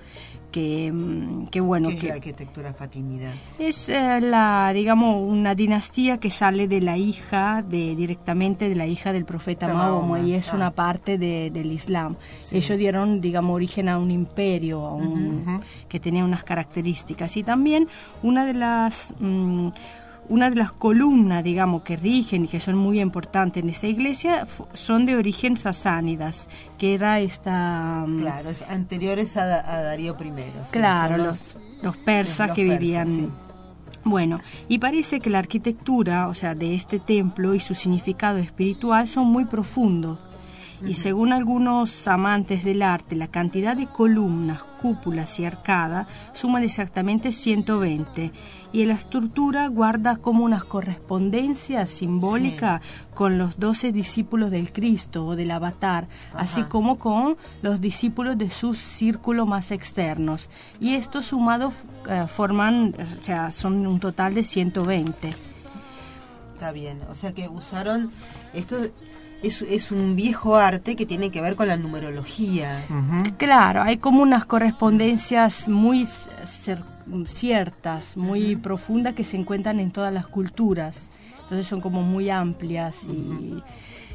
que, 0.55 0.89
mm, 0.89 1.47
que 1.47 1.59
bueno 1.59 1.89
¿Qué 1.89 1.95
es 1.95 2.01
que 2.01 2.07
la 2.07 2.13
arquitectura 2.13 2.73
fatímida? 2.73 3.33
es 3.59 3.89
eh, 3.89 4.21
la, 4.21 4.71
digamos, 4.73 5.17
una 5.21 5.53
dinastía 5.53 6.17
que 6.17 6.31
sale 6.31 6.69
de 6.69 6.79
la 6.79 6.95
hija, 6.97 7.61
de 7.61 7.93
directamente 7.93 8.69
de 8.69 8.75
la 8.75 8.87
hija 8.87 9.11
del 9.11 9.25
profeta 9.25 9.73
Mahoma, 9.73 10.21
y 10.21 10.33
es 10.33 10.53
ah. 10.53 10.55
una 10.55 10.71
parte 10.71 11.17
de- 11.17 11.49
del 11.51 11.73
Islam. 11.73 12.15
Sí. 12.41 12.55
Ellos 12.55 12.77
dieron, 12.77 13.19
digamos, 13.19 13.53
origen 13.53 13.89
a 13.89 13.97
un 13.97 14.11
imperio 14.11 14.85
a 14.85 14.93
un- 14.93 15.61
que 15.89 15.99
tenía 15.99 16.23
unas 16.23 16.43
características. 16.45 17.35
Y 17.35 17.43
también 17.43 17.89
una 18.23 18.45
de 18.45 18.53
las... 18.53 19.13
mm, 19.19 19.67
una 20.29 20.49
de 20.49 20.55
las 20.55 20.71
columnas, 20.71 21.43
digamos, 21.43 21.83
que 21.83 21.95
rigen 21.97 22.45
y 22.45 22.47
que 22.47 22.59
son 22.59 22.75
muy 22.77 22.99
importantes 22.99 23.63
en 23.63 23.69
esta 23.69 23.88
iglesia 23.88 24.47
son 24.73 25.05
de 25.05 25.15
origen 25.15 25.57
sasánidas, 25.57 26.49
que 26.77 26.93
era 26.93 27.19
esta... 27.19 28.03
mm, 28.07 28.19
Claro, 28.21 28.49
es 28.49 28.61
anteriores 28.63 29.38
a, 29.38 29.43
a 29.43 29.81
Darío 29.81 30.15
I. 30.19 30.31
Claro, 30.71 31.17
los, 31.17 31.57
los 31.81 31.97
persas 31.97 32.47
los 32.47 32.55
que 32.55 32.63
persas, 32.63 32.79
vivían. 32.79 33.07
sí. 33.07 33.29
Bueno, 34.03 34.39
y 34.67 34.77
parece 34.77 35.19
que 35.19 35.31
la 35.31 35.39
arquitectura, 35.39 36.27
o 36.27 36.35
sea, 36.35 36.53
de 36.53 36.75
este 36.75 36.99
templo 36.99 37.55
y 37.55 37.59
su 37.59 37.73
significado 37.73 38.38
espiritual 38.38 39.07
son 39.07 39.25
muy 39.27 39.45
profundos. 39.45 40.19
Y 40.83 40.95
según 40.95 41.31
algunos 41.31 42.07
amantes 42.07 42.63
del 42.63 42.81
arte, 42.81 43.15
la 43.15 43.27
cantidad 43.27 43.75
de 43.75 43.88
columnas, 43.88 44.61
cúpulas 44.81 45.39
y 45.39 45.45
arcadas 45.45 46.07
suman 46.33 46.63
exactamente 46.63 47.31
120. 47.31 48.31
Y 48.71 48.85
la 48.85 48.93
estructura 48.93 49.67
guarda 49.67 50.17
como 50.17 50.43
una 50.43 50.59
correspondencia 50.61 51.88
simbólica 51.88 52.81
con 53.13 53.38
los 53.38 53.57
doce 53.57 53.91
discípulos 53.91 54.51
del 54.51 54.73
Cristo 54.73 55.25
o 55.25 55.35
del 55.35 55.51
Avatar, 55.51 56.07
así 56.33 56.63
como 56.63 56.99
con 56.99 57.38
los 57.61 57.79
discípulos 57.79 58.38
de 58.38 58.49
sus 58.49 58.77
círculos 58.77 59.47
más 59.47 59.71
externos. 59.71 60.49
Y 60.79 60.95
estos 60.95 61.27
sumados 61.27 61.73
eh, 62.09 62.25
forman, 62.27 62.95
o 63.19 63.23
sea, 63.23 63.51
son 63.51 63.88
un 63.88 63.99
total 63.99 64.33
de 64.33 64.43
120. 64.43 65.35
Está 66.53 66.71
bien, 66.71 67.01
o 67.09 67.15
sea 67.15 67.33
que 67.33 67.49
usaron 67.49 68.11
esto 68.53 68.77
es, 69.45 69.62
es 69.62 69.91
un 69.91 70.15
viejo 70.15 70.55
arte 70.55 70.95
que 70.95 71.05
tiene 71.05 71.29
que 71.29 71.41
ver 71.41 71.55
con 71.55 71.67
la 71.67 71.77
numerología. 71.77 72.86
Claro, 73.38 73.81
hay 73.81 73.97
como 73.97 74.21
unas 74.21 74.45
correspondencias 74.45 75.67
muy 75.67 76.08
ciertas, 77.25 78.17
muy 78.17 78.55
profundas 78.55 79.13
que 79.13 79.23
se 79.23 79.38
encuentran 79.38 79.79
en 79.79 79.91
todas 79.91 80.13
las 80.13 80.27
culturas. 80.27 81.10
Entonces 81.43 81.67
son 81.67 81.79
como 81.79 82.01
muy 82.01 82.29
amplias 82.29 83.05
y, 83.05 83.62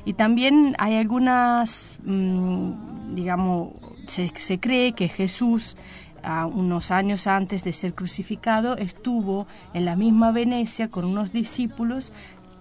y 0.04 0.14
también 0.14 0.74
hay 0.78 0.96
algunas, 0.96 1.98
mm, 2.04 3.14
digamos, 3.14 3.74
se, 4.08 4.32
se 4.36 4.58
cree 4.58 4.94
que 4.94 5.08
Jesús 5.08 5.76
a 6.22 6.46
unos 6.46 6.90
años 6.90 7.26
antes 7.26 7.64
de 7.64 7.72
ser 7.72 7.94
crucificado 7.94 8.76
estuvo 8.76 9.46
en 9.74 9.84
la 9.84 9.96
misma 9.96 10.32
Venecia 10.32 10.88
con 10.88 11.04
unos 11.04 11.32
discípulos 11.32 12.12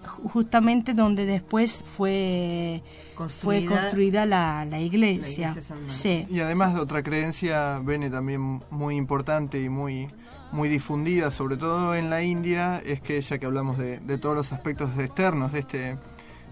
justamente 0.06 0.94
donde 0.94 1.26
después 1.26 1.84
fue 1.96 2.82
fue 3.28 3.64
Construida 3.64 3.80
construida 3.80 4.26
la, 4.26 4.64
la 4.64 4.80
iglesia. 4.80 5.54
la. 5.54 5.92
Sí. 5.92 6.26
Y 6.30 6.40
además 6.40 6.74
de 6.74 6.80
otra 6.80 7.02
creencia, 7.02 7.78
Bene, 7.80 8.08
también 8.08 8.62
muy 8.70 8.96
importante 8.96 9.62
y 9.62 9.68
muy, 9.68 10.08
muy 10.52 10.70
difundida, 10.70 11.30
sobre 11.30 11.58
todo 11.58 11.94
en 11.94 12.08
la 12.08 12.22
India, 12.22 12.80
es 12.84 13.02
que 13.02 13.20
ya 13.20 13.38
que 13.38 13.44
hablamos 13.44 13.76
de, 13.76 14.00
de 14.00 14.16
todos 14.16 14.34
los 14.34 14.52
aspectos 14.54 14.98
externos 14.98 15.52
de 15.52 15.58
este, 15.58 15.96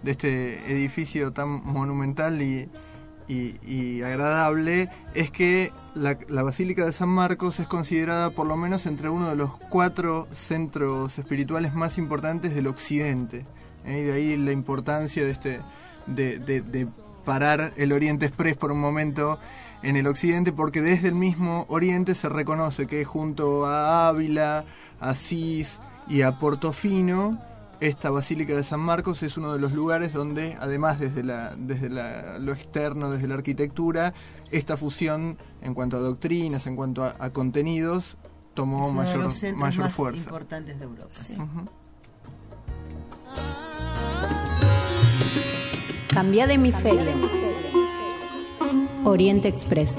de 0.03 0.11
este 0.11 0.73
edificio 0.73 1.33
tan 1.33 1.65
monumental 1.65 2.43
y, 2.43 2.69
y- 3.29 4.03
agradable, 4.03 4.89
es 5.15 5.31
que 5.31 5.73
la, 5.95 6.17
Basílica 6.43 6.85
de 6.85 6.93
San 6.93 7.09
Marcos 7.09 7.61
es 7.61 7.67
considerada 7.67 8.31
por 8.31 8.47
lo 8.47 8.57
menos 8.57 8.87
entre 8.87 9.09
uno 9.09 9.29
de 9.29 9.37
los 9.37 9.57
cuatro 9.57 10.29
centros 10.33 11.19
espirituales 11.19 11.75
más 11.75 11.99
importantes 11.99 12.55
del 12.55 12.67
Occidente. 12.67 13.45
¿eh? 13.85 14.01
Y 14.01 14.05
de 14.05 14.13
ahí 14.13 14.37
la 14.37 14.53
importancia 14.53 15.25
de 15.25 15.31
este 15.31 15.61
de 16.07 16.87
parar 17.25 17.75
el 17.77 17.93
Oriente 17.93 18.25
Express 18.25 18.57
por 18.57 18.73
un 18.73 18.81
momento 18.81 19.39
en 19.83 19.97
el 19.97 20.07
Occidente, 20.07 20.53
porque 20.53 20.81
desde 20.81 21.09
el 21.09 21.15
mismo 21.15 21.67
Oriente 21.69 22.15
se 22.15 22.29
reconoce 22.29 22.87
que 22.87 23.05
junto 23.05 23.67
a 23.67 24.09
Ávila, 24.09 24.65
a 25.01 25.11
Asís 25.11 25.79
y 26.09 26.23
a 26.23 26.39
Portofino, 26.39 27.39
esta 27.81 28.11
Basílica 28.11 28.55
de 28.57 28.65
San 28.65 28.81
Marcos 28.81 29.23
es 29.23 29.37
uno 29.37 29.53
de 29.53 29.59
los 29.61 29.73
lugares 29.73 30.13
donde, 30.13 30.57
además 30.61 30.99
desde, 30.99 31.23
la, 31.23 31.55
desde 31.57 31.89
la- 31.91 32.39
lo 32.39 32.53
externo, 32.53 33.11
desde 33.11 33.29
la 33.29 33.35
arquitectura, 33.35 34.15
esta 34.51 34.77
fusión 34.77 35.39
en 35.63 35.75
cuanto 35.75 35.97
a 35.97 36.01
doctrinas, 36.01 36.67
en 36.67 36.75
cuanto 36.77 37.05
a, 37.05 37.15
a 37.19 37.31
contenidos, 37.31 38.17
tomó 38.55 38.87
es 38.87 38.93
uno 38.93 39.01
de 39.03 39.07
mayor, 39.07 39.25
los 39.25 39.35
centros 39.35 39.61
mayor 39.61 39.85
más 39.85 39.95
fuerza. 39.95 40.21
importantes 40.25 40.79
de 40.79 40.85
Europa. 40.85 41.11
Ujú. 41.37 41.69
Cambia 46.13 46.47
de 46.47 46.55
hemisferio. 46.55 47.13
Oriente 49.05 49.49
Express. 49.49 49.95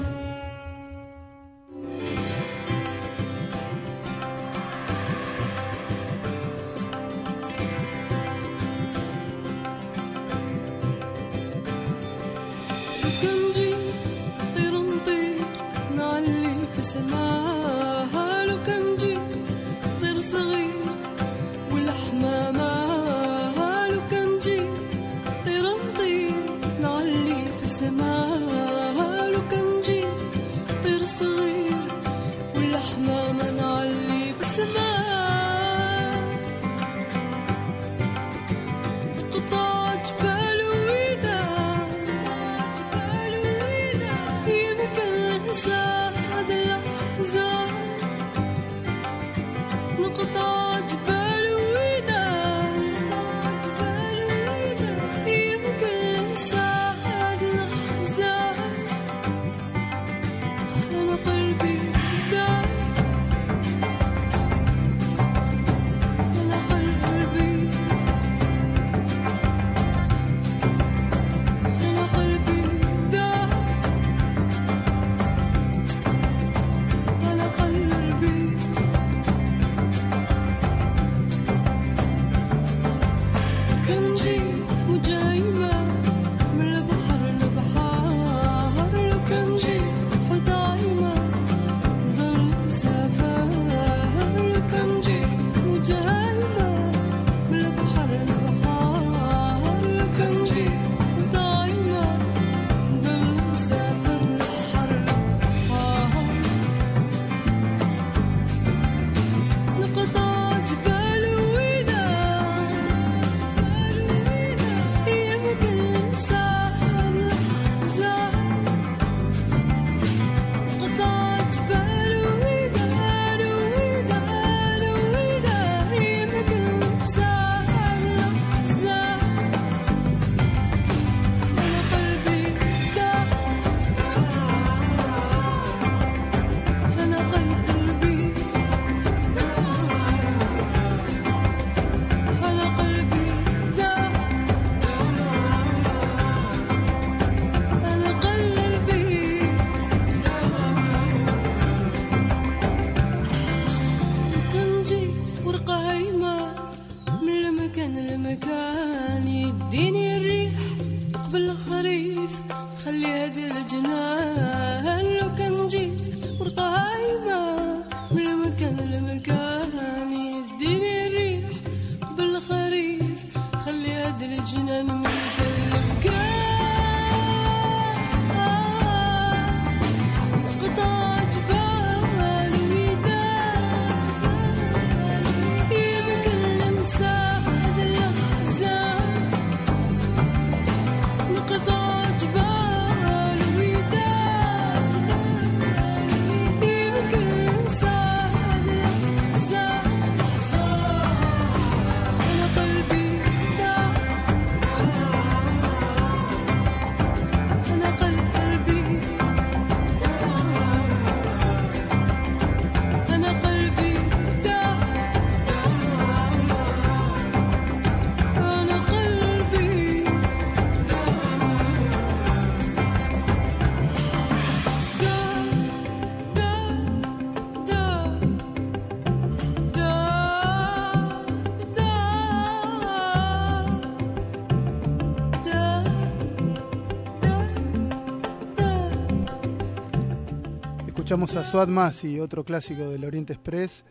Escuchamos 241.10 241.34
a 241.34 241.44
Suad 241.44 241.66
Masi, 241.66 242.20
otro 242.20 242.44
clásico 242.44 242.88
del 242.88 243.04
Oriente 243.04 243.32
Express, 243.32 243.84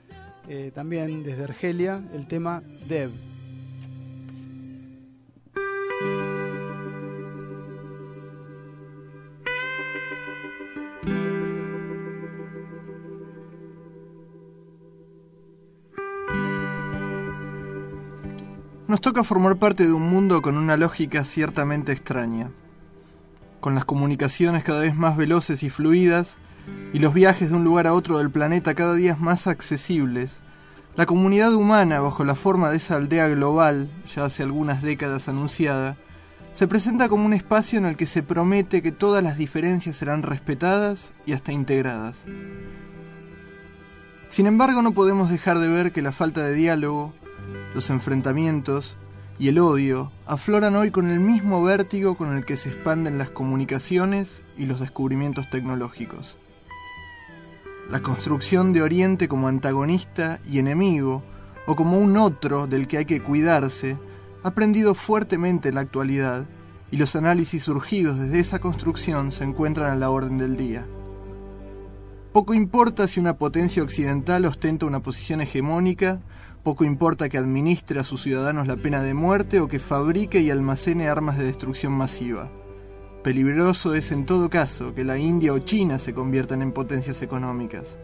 eh, 0.48 0.72
también 0.74 1.22
desde 1.22 1.44
Argelia, 1.44 2.02
el 2.14 2.28
tema 2.28 2.64
Dev. 2.88 3.12
Nos 18.88 19.02
toca 19.02 19.26
formar 19.26 19.58
parte 19.58 19.84
de 19.84 19.92
un 19.92 20.10
mundo 20.10 20.42
con 20.42 20.56
una 20.58 20.78
lógica 20.78 21.26
ciertamente 21.26 21.92
extraña. 21.92 22.50
Con 23.60 23.76
las 23.76 23.84
comunicaciones 23.84 24.64
cada 24.64 24.80
vez 24.80 24.96
más 24.96 25.18
veloces 25.18 25.64
y 25.64 25.70
fluidas, 25.70 26.38
y 26.94 27.00
los 27.00 27.14
viajes 27.14 27.50
de 27.50 27.56
un 27.56 27.64
lugar 27.64 27.88
a 27.88 27.94
otro 27.94 28.18
del 28.18 28.32
planeta 28.32 28.74
cada 28.74 28.96
día 28.96 29.16
más 29.20 29.48
accesibles, 29.48 30.40
la 30.96 31.06
comunidad 31.06 31.54
humana, 31.54 32.02
bajo 32.02 32.26
la 32.26 32.36
forma 32.36 32.72
de 32.72 32.78
esa 32.78 32.98
aldea 32.98 33.28
global, 33.30 33.90
ya 34.06 34.26
hace 34.26 34.44
algunas 34.44 34.82
décadas 34.82 35.30
anunciada, 35.30 35.98
se 36.54 36.68
presenta 36.68 37.08
como 37.08 37.26
un 37.26 37.34
espacio 37.34 37.80
en 37.80 37.86
el 37.86 37.96
que 37.96 38.06
se 38.06 38.24
promete 38.24 38.82
que 38.82 38.92
todas 38.92 39.24
las 39.24 39.38
diferencias 39.38 39.96
serán 39.96 40.24
respetadas 40.24 41.14
y 41.26 41.34
hasta 41.34 41.54
integradas. 41.54 42.24
Sin 44.30 44.46
embargo, 44.46 44.82
no 44.82 44.92
podemos 44.94 45.30
dejar 45.30 45.60
de 45.60 45.68
ver 45.68 45.92
que 45.92 46.02
la 46.02 46.12
falta 46.12 46.42
de 46.42 46.54
diálogo, 46.54 47.14
los 47.74 47.90
enfrentamientos 47.90 48.98
y 49.40 49.48
el 49.48 49.60
odio 49.60 50.12
afloran 50.26 50.76
hoy 50.76 50.92
con 50.92 51.10
el 51.10 51.20
mismo 51.20 51.64
vértigo 51.64 52.16
con 52.16 52.36
el 52.36 52.46
que 52.46 52.58
se 52.58 52.70
expanden 52.70 53.18
las 53.18 53.30
comunicaciones 53.30 54.44
y 54.58 54.66
los 54.66 54.82
descubrimientos 54.82 55.50
tecnológicos. 55.50 56.38
La 57.90 58.04
construcción 58.04 58.72
de 58.72 58.84
Oriente 58.84 59.28
como 59.28 59.48
antagonista 59.48 60.40
y 60.48 60.60
enemigo, 60.60 61.24
o 61.66 61.76
como 61.76 61.98
un 61.98 62.18
otro 62.18 62.68
del 62.68 62.88
que 62.88 63.00
hay 63.00 63.06
que 63.06 63.20
cuidarse, 63.20 63.98
ha 64.44 64.52
prendido 64.52 64.94
fuertemente 64.94 65.70
en 65.70 65.76
la 65.76 65.82
actualidad, 65.82 66.46
y 66.92 66.98
los 66.98 67.16
análisis 67.16 67.64
surgidos 67.64 68.20
desde 68.20 68.40
esa 68.40 68.60
construcción 68.60 69.32
se 69.32 69.44
encuentran 69.44 69.90
a 69.90 69.96
la 69.96 70.12
orden 70.12 70.38
del 70.38 70.56
día. 70.56 70.86
Poco 72.32 72.54
importa 72.54 73.08
si 73.08 73.20
una 73.20 73.38
potencia 73.38 73.82
occidental 73.82 74.46
ostenta 74.46 74.86
una 74.86 75.02
posición 75.02 75.42
hegemónica, 75.42 76.22
poco 76.62 76.84
importa 76.84 77.28
que 77.28 77.40
administre 77.40 78.00
a 78.00 78.04
sus 78.04 78.22
ciudadanos 78.22 78.68
la 78.68 78.78
pena 78.78 79.02
de 79.02 79.16
muerte 79.16 79.62
o 79.62 79.68
que 79.68 79.80
fabrique 79.80 80.42
y 80.42 80.52
almacene 80.52 81.10
armas 81.10 81.40
de 81.40 81.46
destrucción 81.46 81.94
masiva. 81.94 82.52
Peligroso 83.24 83.96
es 83.96 84.14
en 84.14 84.26
todo 84.26 84.50
caso 84.50 84.96
que 84.96 85.04
la 85.04 85.18
India 85.18 85.52
o 85.52 85.60
China 85.60 86.00
se 86.00 86.14
conviertan 86.14 86.62
en 86.62 86.72
potencias 86.72 87.22
económicas. 87.22 87.98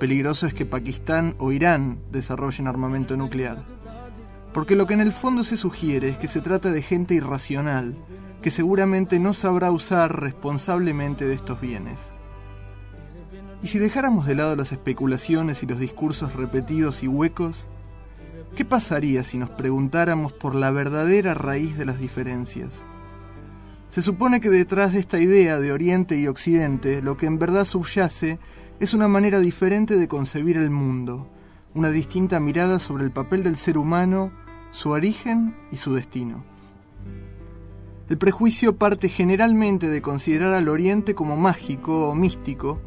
Peligroso 0.00 0.48
es 0.48 0.54
que 0.54 0.66
Pakistán 0.66 1.36
o 1.38 1.52
Irán 1.52 2.00
desarrollen 2.10 2.66
armamento 2.66 3.16
nuclear. 3.16 3.64
Porque 4.52 4.74
lo 4.74 4.88
que 4.88 4.94
en 4.94 5.00
el 5.00 5.12
fondo 5.12 5.44
se 5.44 5.56
sugiere 5.56 6.08
es 6.08 6.18
que 6.18 6.26
se 6.26 6.40
trata 6.40 6.72
de 6.72 6.82
gente 6.82 7.14
irracional, 7.14 7.94
que 8.42 8.50
seguramente 8.50 9.20
no 9.20 9.32
sabrá 9.32 9.70
usar 9.70 10.20
responsablemente 10.20 11.28
de 11.28 11.34
estos 11.34 11.60
bienes. 11.60 12.00
Y 13.62 13.68
si 13.68 13.78
dejáramos 13.78 14.26
de 14.26 14.34
lado 14.34 14.56
las 14.56 14.72
especulaciones 14.72 15.62
y 15.62 15.66
los 15.66 15.78
discursos 15.78 16.34
repetidos 16.34 17.04
y 17.04 17.06
huecos, 17.06 17.68
¿qué 18.56 18.64
pasaría 18.64 19.22
si 19.22 19.38
nos 19.38 19.50
preguntáramos 19.50 20.32
por 20.32 20.56
la 20.56 20.72
verdadera 20.72 21.34
raíz 21.34 21.78
de 21.78 21.84
las 21.84 22.00
diferencias? 22.00 22.82
Se 23.88 24.02
supone 24.02 24.40
que 24.40 24.50
detrás 24.50 24.92
de 24.92 24.98
esta 24.98 25.18
idea 25.18 25.58
de 25.58 25.72
Oriente 25.72 26.16
y 26.18 26.26
Occidente, 26.26 27.00
lo 27.00 27.16
que 27.16 27.24
en 27.24 27.38
verdad 27.38 27.64
subyace 27.64 28.38
es 28.80 28.92
una 28.92 29.08
manera 29.08 29.40
diferente 29.40 29.96
de 29.96 30.08
concebir 30.08 30.58
el 30.58 30.70
mundo, 30.70 31.26
una 31.74 31.90
distinta 31.90 32.38
mirada 32.38 32.78
sobre 32.80 33.04
el 33.04 33.12
papel 33.12 33.42
del 33.42 33.56
ser 33.56 33.78
humano, 33.78 34.30
su 34.72 34.90
origen 34.90 35.56
y 35.72 35.76
su 35.76 35.94
destino. 35.94 36.44
El 38.10 38.18
prejuicio 38.18 38.76
parte 38.76 39.08
generalmente 39.08 39.88
de 39.88 40.02
considerar 40.02 40.52
al 40.52 40.68
Oriente 40.68 41.14
como 41.14 41.36
mágico 41.36 42.08
o 42.08 42.14
místico 42.14 42.80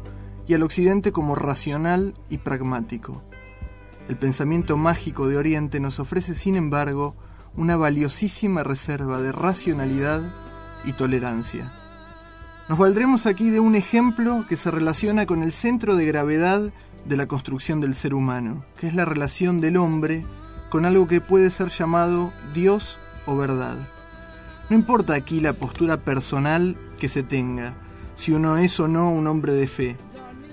y 0.46 0.54
al 0.54 0.62
Occidente 0.62 1.10
como 1.10 1.34
racional 1.34 2.14
y 2.28 2.38
pragmático. 2.38 3.24
El 4.08 4.16
pensamiento 4.18 4.76
mágico 4.76 5.28
de 5.28 5.36
Oriente 5.36 5.80
nos 5.80 5.98
ofrece, 5.98 6.34
sin 6.34 6.54
embargo, 6.54 7.16
una 7.56 7.76
valiosísima 7.76 8.62
reserva 8.62 9.20
de 9.20 9.32
racionalidad 9.32 10.32
y 10.84 10.92
tolerancia. 10.92 11.72
Nos 12.68 12.78
valdremos 12.78 13.26
aquí 13.26 13.50
de 13.50 13.60
un 13.60 13.74
ejemplo 13.74 14.46
que 14.48 14.56
se 14.56 14.70
relaciona 14.70 15.26
con 15.26 15.42
el 15.42 15.52
centro 15.52 15.96
de 15.96 16.06
gravedad 16.06 16.72
de 17.04 17.16
la 17.16 17.26
construcción 17.26 17.80
del 17.80 17.94
ser 17.94 18.14
humano, 18.14 18.64
que 18.78 18.86
es 18.86 18.94
la 18.94 19.04
relación 19.04 19.60
del 19.60 19.76
hombre 19.76 20.24
con 20.70 20.86
algo 20.86 21.06
que 21.06 21.20
puede 21.20 21.50
ser 21.50 21.68
llamado 21.68 22.32
Dios 22.54 22.98
o 23.26 23.36
verdad. 23.36 23.76
No 24.70 24.76
importa 24.76 25.14
aquí 25.14 25.40
la 25.40 25.52
postura 25.52 25.98
personal 25.98 26.78
que 26.98 27.08
se 27.08 27.22
tenga, 27.22 27.74
si 28.14 28.32
uno 28.32 28.56
es 28.56 28.78
o 28.80 28.88
no 28.88 29.10
un 29.10 29.26
hombre 29.26 29.52
de 29.52 29.66
fe. 29.66 29.96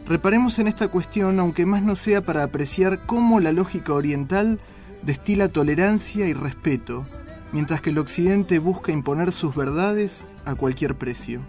Reparemos 0.06 0.60
en 0.60 0.68
esta 0.68 0.88
cuestión, 0.88 1.40
aunque 1.40 1.66
más 1.66 1.84
no 1.84 1.96
sea 1.96 2.22
para 2.22 2.44
apreciar 2.44 3.06
cómo 3.06 3.40
la 3.40 3.52
lógica 3.52 3.94
oriental 3.94 4.60
destila 5.04 5.48
tolerancia 5.48 6.28
y 6.28 6.34
respeto, 6.34 7.06
mientras 7.52 7.82
que 7.82 7.90
el 7.90 7.98
occidente 7.98 8.60
busca 8.60 8.92
imponer 8.92 9.32
sus 9.32 9.56
verdades 9.56 10.26
a 10.46 10.56
cualquier 10.56 10.98
precio. 10.98 11.42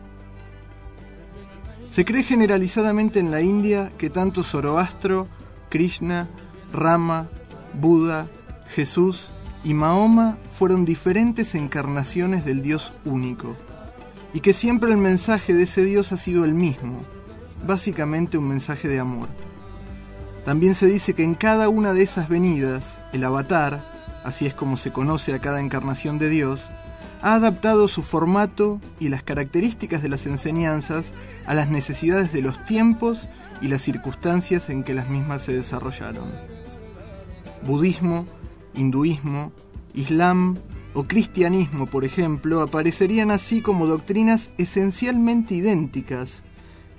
Se 1.88 2.04
cree 2.04 2.22
generalizadamente 2.22 3.18
en 3.18 3.30
la 3.30 3.40
India 3.40 3.92
que 3.98 4.10
tanto 4.10 4.42
Zoroastro, 4.44 5.28
Krishna, 5.68 6.28
Rama, 6.72 7.28
Buda, 7.74 8.28
Jesús 8.68 9.32
y 9.64 9.74
Mahoma 9.74 10.38
fueron 10.56 10.84
diferentes 10.84 11.54
encarnaciones 11.54 12.44
del 12.44 12.62
Dios 12.62 12.92
único, 13.04 13.56
y 14.32 14.40
que 14.40 14.52
siempre 14.52 14.90
el 14.90 14.98
mensaje 14.98 15.52
de 15.52 15.64
ese 15.64 15.84
Dios 15.84 16.12
ha 16.12 16.16
sido 16.16 16.44
el 16.44 16.54
mismo, 16.54 17.02
básicamente 17.66 18.38
un 18.38 18.48
mensaje 18.48 18.88
de 18.88 19.00
amor. 19.00 19.28
También 20.44 20.74
se 20.74 20.86
dice 20.86 21.14
que 21.14 21.24
en 21.24 21.34
cada 21.34 21.68
una 21.68 21.92
de 21.92 22.02
esas 22.02 22.28
venidas, 22.28 22.98
el 23.12 23.24
avatar, 23.24 23.82
así 24.24 24.46
es 24.46 24.54
como 24.54 24.76
se 24.76 24.92
conoce 24.92 25.34
a 25.34 25.38
cada 25.40 25.60
encarnación 25.60 26.18
de 26.18 26.28
Dios, 26.28 26.70
ha 27.22 27.34
adaptado 27.34 27.88
su 27.88 28.02
formato 28.02 28.80
y 28.98 29.08
las 29.08 29.22
características 29.22 30.02
de 30.02 30.08
las 30.08 30.26
enseñanzas 30.26 31.12
a 31.46 31.54
las 31.54 31.68
necesidades 31.68 32.32
de 32.32 32.42
los 32.42 32.64
tiempos 32.64 33.28
y 33.60 33.68
las 33.68 33.82
circunstancias 33.82 34.70
en 34.70 34.84
que 34.84 34.94
las 34.94 35.08
mismas 35.08 35.42
se 35.42 35.52
desarrollaron. 35.52 36.30
Budismo, 37.62 38.24
hinduismo, 38.74 39.52
islam, 39.92 40.56
o 40.92 41.04
cristianismo, 41.04 41.86
por 41.86 42.04
ejemplo, 42.04 42.62
aparecerían 42.62 43.30
así 43.30 43.62
como 43.62 43.86
doctrinas 43.86 44.50
esencialmente 44.58 45.54
idénticas, 45.54 46.42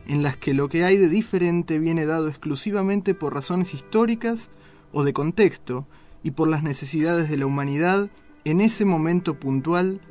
en 0.08 0.24
las 0.24 0.38
que 0.38 0.54
lo 0.54 0.70
que 0.70 0.86
hay 0.86 0.98
de 0.98 1.10
diferente 1.10 1.78
viene 1.78 2.06
dado 2.06 2.28
exclusivamente 2.28 3.14
por 3.14 3.34
razones 3.34 3.74
históricas 3.74 4.50
o 4.92 5.04
de 5.04 5.14
contexto 5.14 5.88
y 6.24 6.32
por 6.32 6.48
las 6.48 6.64
necesidades 6.64 7.30
de 7.30 7.38
la 7.38 7.46
humanidad 7.46 8.10
en 8.44 8.62
ese 8.62 8.86
momento 8.86 9.40
puntual 9.40 10.02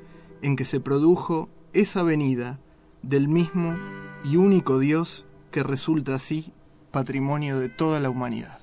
en 0.42 0.56
que 0.56 0.64
se 0.64 0.80
produjo 0.80 1.48
esa 1.72 2.02
venida 2.02 2.58
del 3.02 3.28
mismo 3.28 3.76
y 4.24 4.36
único 4.36 4.78
Dios 4.78 5.26
que 5.50 5.62
resulta 5.62 6.14
así 6.14 6.52
patrimonio 6.90 7.58
de 7.58 7.68
toda 7.68 8.00
la 8.00 8.10
humanidad. 8.10 8.59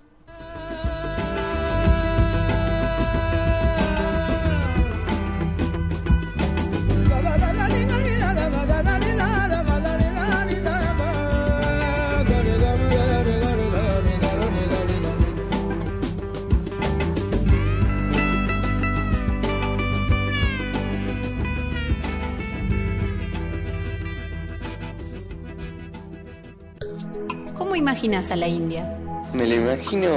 Imaginas 28.17 28.31
a 28.31 28.35
la 28.35 28.47
India? 28.47 28.89
Me 29.33 29.45
lo 29.45 29.55
imagino 29.55 30.09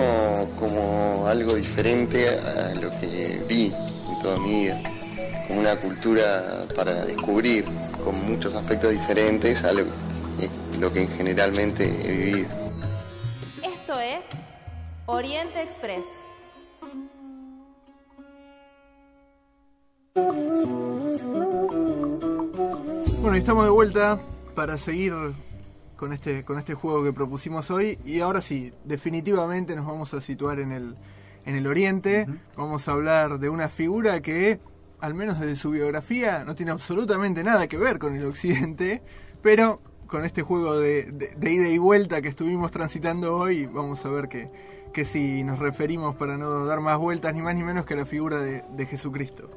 como 0.58 1.26
algo 1.26 1.54
diferente 1.54 2.28
a 2.28 2.74
lo 2.74 2.90
que 2.90 3.42
vi 3.48 3.66
en 3.66 4.18
toda 4.22 4.38
mi 4.38 4.62
vida, 4.62 4.80
como 5.48 5.60
una 5.60 5.76
cultura 5.76 6.64
para 6.76 7.04
descubrir, 7.04 7.64
con 8.04 8.14
muchos 8.28 8.54
aspectos 8.54 8.92
diferentes 8.92 9.64
a 9.64 9.72
lo, 9.72 9.84
lo 10.78 10.92
que 10.92 11.06
generalmente 11.08 11.84
he 11.84 12.12
vivido. 12.12 12.48
Esto 13.62 14.00
es 14.00 14.20
Oriente 15.06 15.62
Express. 15.62 16.04
Bueno, 23.20 23.36
y 23.36 23.40
estamos 23.40 23.64
de 23.64 23.70
vuelta 23.70 24.20
para 24.54 24.78
seguir 24.78 25.12
con 26.00 26.14
este, 26.14 26.44
con 26.46 26.58
este 26.58 26.72
juego 26.74 27.04
que 27.04 27.12
propusimos 27.12 27.70
hoy. 27.70 27.98
Y 28.06 28.20
ahora 28.20 28.40
sí, 28.40 28.72
definitivamente 28.86 29.76
nos 29.76 29.86
vamos 29.86 30.14
a 30.14 30.22
situar 30.22 30.58
en 30.58 30.72
el, 30.72 30.96
en 31.44 31.54
el 31.56 31.66
Oriente. 31.66 32.26
Vamos 32.56 32.88
a 32.88 32.92
hablar 32.92 33.38
de 33.38 33.50
una 33.50 33.68
figura 33.68 34.22
que, 34.22 34.58
al 34.98 35.12
menos 35.12 35.38
desde 35.38 35.56
su 35.56 35.70
biografía, 35.72 36.42
no 36.44 36.54
tiene 36.54 36.72
absolutamente 36.72 37.44
nada 37.44 37.68
que 37.68 37.76
ver 37.76 37.98
con 37.98 38.14
el 38.16 38.24
Occidente. 38.24 39.02
Pero 39.42 39.82
con 40.06 40.24
este 40.24 40.40
juego 40.42 40.78
de, 40.78 41.04
de- 41.12 41.34
de 41.36 41.52
ida 41.52 41.68
y 41.68 41.76
vuelta 41.78 42.22
que 42.22 42.28
estuvimos 42.28 42.70
transitando 42.70 43.36
hoy, 43.36 43.66
vamos 43.66 44.04
a 44.06 44.10
ver 44.10 44.28
que, 44.28 44.48
que 44.94 45.04
si 45.04 45.44
nos 45.44 45.58
referimos, 45.58 46.16
para 46.16 46.38
no 46.38 46.64
dar 46.64 46.80
más 46.80 46.98
vueltas, 46.98 47.34
ni 47.34 47.42
más 47.42 47.54
ni 47.54 47.62
menos 47.62 47.84
que 47.84 47.92
a 47.94 47.98
la 47.98 48.06
figura 48.06 48.38
de, 48.38 48.64
de 48.74 48.86
Jesucristo. 48.86 49.50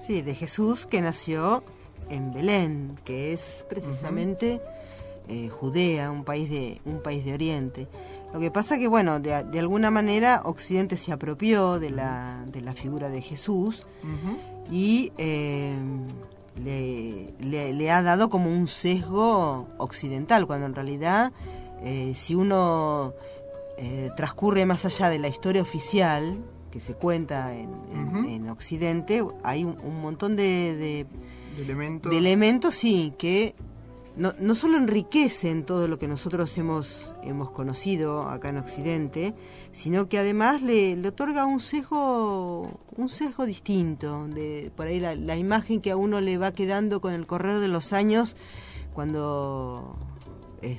Sí, 0.00 0.22
de 0.22 0.34
Jesús 0.34 0.86
que 0.86 1.00
nació 1.00 1.64
en 2.10 2.32
Belén, 2.32 2.98
que 3.04 3.32
es 3.32 3.64
precisamente 3.68 4.60
eh, 5.28 5.48
Judea, 5.48 6.10
un 6.10 6.24
país 6.24 6.50
de 6.50 6.80
un 6.84 7.00
país 7.02 7.24
de 7.24 7.34
Oriente. 7.34 7.88
Lo 8.32 8.40
que 8.40 8.50
pasa 8.50 8.78
que 8.78 8.88
bueno, 8.88 9.20
de, 9.20 9.44
de 9.44 9.60
alguna 9.60 9.90
manera 9.90 10.42
Occidente 10.44 10.96
se 10.96 11.12
apropió 11.12 11.78
de 11.78 11.90
la, 11.90 12.44
de 12.48 12.60
la 12.62 12.74
figura 12.74 13.08
de 13.08 13.22
Jesús 13.22 13.86
y 14.70 15.12
eh, 15.18 15.76
le, 16.62 17.32
le- 17.40 17.72
le 17.72 17.90
ha 17.90 18.02
dado 18.02 18.28
como 18.30 18.50
un 18.50 18.66
sesgo 18.68 19.68
occidental, 19.78 20.46
cuando 20.46 20.66
en 20.66 20.74
realidad 20.74 21.32
eh, 21.82 22.12
si 22.14 22.34
uno 22.34 23.12
transcurre 24.16 24.64
más 24.66 24.84
allá 24.84 25.08
de 25.10 25.18
la 25.18 25.28
historia 25.28 25.62
oficial 25.62 26.38
que 26.70 26.80
se 26.80 26.94
cuenta 26.94 27.54
en, 27.54 27.70
en- 27.92 28.24
en 28.26 28.48
Occidente, 28.50 29.24
hay 29.42 29.64
un, 29.64 29.76
un 29.84 30.00
montón 30.00 30.34
de, 30.36 30.76
de- 30.76 31.06
De 31.56 31.62
elementos. 31.62 32.10
de 32.10 32.18
elementos, 32.18 32.74
sí, 32.74 33.12
que 33.18 33.54
no, 34.16 34.32
no 34.40 34.54
solo 34.54 34.76
enriquecen 34.76 35.64
todo 35.64 35.88
lo 35.88 35.98
que 35.98 36.06
nosotros 36.08 36.56
hemos, 36.58 37.12
hemos 37.22 37.50
conocido 37.50 38.28
acá 38.28 38.48
en 38.50 38.58
Occidente, 38.58 39.34
sino 39.72 40.08
que 40.08 40.18
además 40.18 40.62
le, 40.62 40.94
le 40.96 41.08
otorga 41.08 41.46
un 41.46 41.60
sesgo, 41.60 42.80
un 42.96 43.08
sesgo 43.08 43.44
distinto, 43.46 44.26
de 44.28 44.70
por 44.76 44.86
ahí 44.86 45.00
la, 45.00 45.14
la 45.14 45.36
imagen 45.36 45.80
que 45.80 45.90
a 45.90 45.96
uno 45.96 46.20
le 46.20 46.38
va 46.38 46.52
quedando 46.52 47.00
con 47.00 47.12
el 47.12 47.26
correr 47.26 47.58
de 47.58 47.68
los 47.68 47.92
años 47.92 48.36
cuando 48.94 49.96
eh, 50.62 50.78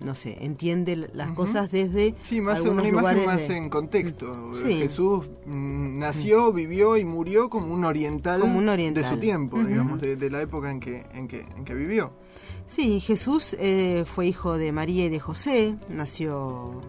no 0.00 0.14
sé, 0.14 0.36
entiende 0.44 0.94
las 1.12 1.32
cosas 1.32 1.72
desde 1.72 2.14
Sí, 2.22 2.40
más 2.40 2.58
algunos 2.58 2.80
una 2.82 2.88
imagen 2.88 3.00
lugares 3.00 3.26
más 3.26 3.48
de- 3.48 3.56
en 3.56 3.68
contexto. 3.68 4.52
Sí. 4.64 4.74
Jesús 4.74 5.28
mm, 5.46 5.98
nació, 5.98 6.52
vivió 6.52 6.96
y 6.96 7.04
murió 7.04 7.50
como 7.50 7.74
un 7.74 7.84
oriental, 7.84 8.40
Como 8.40 8.58
un 8.58 8.68
oriental. 8.68 9.02
de 9.02 9.08
su 9.08 9.16
tiempo, 9.18 9.58
digamos, 9.64 10.00
de, 10.00 10.14
de 10.14 10.30
la 10.30 10.40
época 10.42 10.70
en 10.70 10.78
que, 10.78 11.04
en 11.14 11.26
que, 11.26 11.40
en 11.40 11.64
que 11.64 11.74
vivió. 11.74 12.12
Sí, 12.66 13.00
Jesús 13.00 13.56
eh, 13.58 14.04
fue 14.06 14.26
hijo 14.26 14.58
de 14.58 14.72
María 14.72 15.06
y 15.06 15.08
de 15.08 15.20
José, 15.20 15.76
nació 15.88 16.80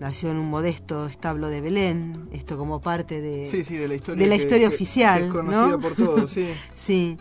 nació 0.00 0.30
en 0.30 0.38
un 0.38 0.48
modesto 0.48 1.04
establo 1.06 1.48
de 1.48 1.60
Belén, 1.60 2.30
esto 2.32 2.56
como 2.56 2.80
parte 2.80 3.20
de, 3.20 3.50
Sí, 3.50 3.64
sí, 3.64 3.76
de 3.76 3.86
la 3.86 3.96
historia 3.96 4.22
de 4.22 4.28
la 4.30 4.36
historia 4.36 4.68
que- 4.70 4.74
oficial, 4.74 5.20
que 5.20 5.26
es 5.26 5.32
conocida 5.32 5.68
¿no? 5.68 5.80
por 5.80 5.94
todos, 5.94 6.30
sí. 6.30 6.46
sí. 6.74 7.16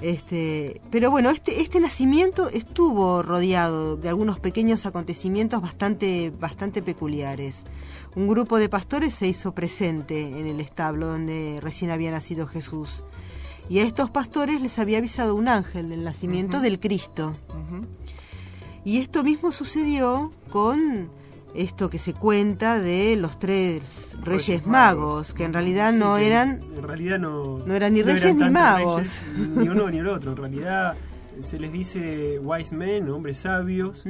Este, 0.00 0.80
pero 0.90 1.10
bueno, 1.10 1.28
este, 1.30 1.60
este 1.60 1.78
nacimiento 1.78 2.48
estuvo 2.48 3.22
rodeado 3.22 3.96
de 3.96 4.08
algunos 4.08 4.38
pequeños 4.40 4.86
acontecimientos 4.86 5.60
bastante, 5.60 6.30
bastante 6.38 6.80
peculiares. 6.82 7.64
Un 8.16 8.26
grupo 8.26 8.58
de 8.58 8.68
pastores 8.70 9.12
se 9.14 9.26
hizo 9.28 9.52
presente 9.52 10.22
en 10.38 10.46
el 10.46 10.60
establo 10.60 11.06
donde 11.08 11.58
recién 11.60 11.90
había 11.90 12.12
nacido 12.12 12.46
Jesús. 12.46 13.04
Y 13.70 13.78
a 13.78 13.84
estos 13.84 14.10
pastores 14.10 14.60
les 14.60 14.78
había 14.78 14.98
avisado 14.98 15.34
un 15.34 15.48
ángel 15.48 15.88
del 15.88 16.04
nacimiento 16.04 16.60
del 16.60 16.78
Cristo. 16.80 17.32
Y 18.84 18.98
esto 18.98 19.22
mismo 19.22 19.52
sucedió 19.52 20.32
con 20.50 21.08
esto 21.54 21.88
que 21.90 21.98
se 21.98 22.12
cuenta 22.12 22.80
de 22.80 23.16
los 23.16 23.38
tres 23.38 24.10
reyes, 24.22 24.66
magos, 24.66 25.32
que 25.34 25.44
en 25.44 25.52
realidad 25.52 25.92
Sí, 25.92 25.98
no 25.98 26.16
eran 26.16 26.60
En 26.76 26.82
realidad 26.82 27.18
no. 27.18 27.58
no 27.64 27.74
eran 27.74 27.92
ni 27.94 28.02
reyes 28.02 28.34
ni 28.34 28.50
magos. 28.50 28.96
reyes, 28.96 29.20
ni 29.56 29.68
uno 29.68 29.88
ni 29.90 29.98
el 29.98 30.08
otro. 30.08 30.32
En 30.32 30.36
realidad 30.36 30.94
se 31.40 31.58
les 31.60 31.72
dice 31.72 32.38
wise 32.40 32.74
men, 32.74 33.08
hombres 33.08 33.36
sabios, 33.38 34.04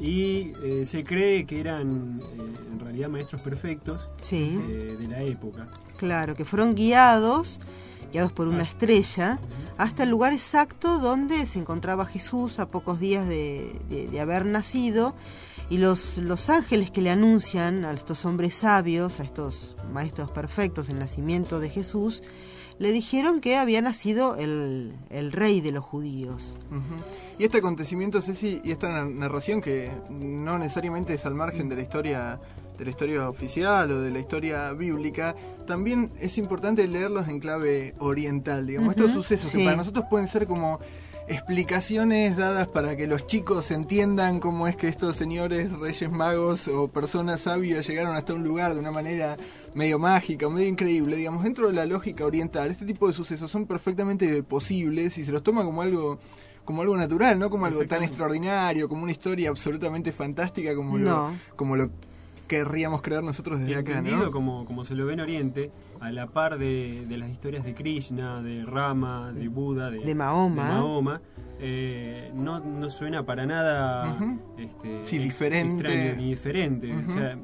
y 0.00 0.52
eh, 0.64 0.84
se 0.86 1.02
cree 1.04 1.46
que 1.46 1.60
eran 1.60 2.20
eh, 2.38 2.42
en 2.72 2.78
realidad 2.80 3.08
maestros 3.08 3.42
perfectos 3.42 4.08
Sí. 4.20 4.58
eh, 4.70 4.96
de 4.98 5.08
la 5.08 5.22
época. 5.22 5.66
Claro, 5.96 6.34
que 6.34 6.44
fueron 6.44 6.74
guiados, 6.74 7.60
guiados 8.12 8.32
por 8.32 8.48
una 8.48 8.62
estrella, 8.62 9.38
hasta 9.78 10.02
el 10.02 10.10
lugar 10.10 10.32
exacto 10.32 10.98
donde 10.98 11.46
se 11.46 11.58
encontraba 11.58 12.04
Jesús 12.06 12.58
a 12.58 12.68
pocos 12.68 13.00
días 13.00 13.26
de, 13.28 13.72
de- 13.88 14.20
haber 14.20 14.44
nacido. 14.46 15.14
Y 15.70 15.78
los, 15.78 16.18
los 16.18 16.50
ángeles 16.50 16.90
que 16.90 17.00
le 17.00 17.10
anuncian 17.10 17.84
a 17.84 17.92
estos 17.92 18.24
hombres 18.24 18.56
sabios, 18.56 19.20
a 19.20 19.22
estos 19.22 19.76
maestros 19.92 20.30
perfectos, 20.32 20.88
el 20.88 20.98
nacimiento 20.98 21.60
de 21.60 21.70
Jesús, 21.70 22.22
le 22.80 22.90
dijeron 22.92 23.40
que 23.40 23.56
había 23.56 23.80
nacido 23.80 24.34
el, 24.36 24.96
el 25.10 25.30
rey 25.32 25.60
de 25.60 25.70
los 25.70 25.84
judíos. 25.84 26.56
Y 27.38 27.44
este 27.44 27.58
acontecimiento, 27.58 28.20
Ceci, 28.20 28.60
y 28.64 28.72
esta 28.72 28.88
na- 28.90 29.04
narración 29.04 29.60
que 29.60 29.92
no 30.10 30.58
necesariamente 30.58 31.14
es 31.14 31.24
al 31.24 31.34
margen 31.36 31.68
de 31.68 31.76
la 31.76 31.82
historia 31.82 32.40
de 32.80 32.86
la 32.86 32.90
historia 32.92 33.28
oficial 33.28 33.92
o 33.92 34.00
de 34.00 34.10
la 34.10 34.20
historia 34.20 34.72
bíblica, 34.72 35.36
también 35.66 36.10
es 36.18 36.38
importante 36.38 36.88
leerlos 36.88 37.28
en 37.28 37.38
clave 37.38 37.94
oriental, 37.98 38.66
digamos, 38.66 38.96
estos 38.96 39.12
sucesos 39.12 39.52
que 39.52 39.62
para 39.62 39.76
nosotros 39.76 40.06
pueden 40.08 40.28
ser 40.28 40.46
como 40.46 40.80
explicaciones 41.28 42.38
dadas 42.38 42.68
para 42.68 42.96
que 42.96 43.06
los 43.06 43.26
chicos 43.26 43.70
entiendan 43.70 44.40
cómo 44.40 44.66
es 44.66 44.76
que 44.76 44.88
estos 44.88 45.18
señores 45.18 45.70
reyes 45.78 46.10
magos 46.10 46.68
o 46.68 46.88
personas 46.88 47.42
sabias 47.42 47.86
llegaron 47.86 48.16
hasta 48.16 48.32
un 48.32 48.44
lugar 48.44 48.72
de 48.72 48.80
una 48.80 48.90
manera 48.90 49.36
medio 49.74 49.98
mágica, 49.98 50.48
medio 50.48 50.68
increíble, 50.68 51.16
digamos, 51.16 51.44
dentro 51.44 51.66
de 51.66 51.74
la 51.74 51.84
lógica 51.84 52.24
oriental, 52.24 52.70
este 52.70 52.86
tipo 52.86 53.06
de 53.06 53.12
sucesos 53.12 53.50
son 53.50 53.66
perfectamente 53.66 54.42
posibles 54.42 55.18
y 55.18 55.26
se 55.26 55.32
los 55.32 55.42
toma 55.42 55.64
como 55.64 55.82
algo 55.82 56.18
como 56.64 56.82
algo 56.82 56.96
natural, 56.96 57.38
no 57.38 57.50
como 57.50 57.66
algo 57.66 57.84
tan 57.86 58.02
extraordinario, 58.02 58.88
como 58.88 59.02
una 59.02 59.12
historia 59.12 59.50
absolutamente 59.50 60.12
fantástica 60.12 60.74
como 60.74 60.96
lo 60.96 61.30
como 61.56 61.76
lo 61.76 61.90
querríamos 62.50 63.00
creer 63.00 63.22
nosotros 63.22 63.60
desde 63.60 63.76
acá, 63.76 63.98
entendido 63.98 64.26
¿no? 64.26 64.30
como, 64.32 64.64
como 64.64 64.84
se 64.84 64.96
lo 64.96 65.06
ve 65.06 65.12
en 65.12 65.20
Oriente, 65.20 65.70
a 66.00 66.10
la 66.10 66.26
par 66.26 66.58
de, 66.58 67.06
de 67.08 67.16
las 67.16 67.30
historias 67.30 67.64
de 67.64 67.74
Krishna, 67.74 68.42
de 68.42 68.64
Rama, 68.64 69.32
de 69.32 69.46
Buda, 69.46 69.88
de, 69.92 70.00
De 70.00 70.14
Mahoma. 70.16 70.66
de 70.68 70.74
Mahoma, 70.74 71.22
eh, 71.60 72.32
no, 72.34 72.58
no 72.58 72.90
suena 72.90 73.24
para 73.24 73.46
nada 73.46 74.16
Ujú. 74.16 74.38
este, 74.58 75.04
Sí, 75.04 75.18
diferente. 75.18 75.84
extraño 75.86 76.16
ni 76.16 76.30
diferente. 76.30 76.92
O 77.06 77.10
sea, 77.12 77.38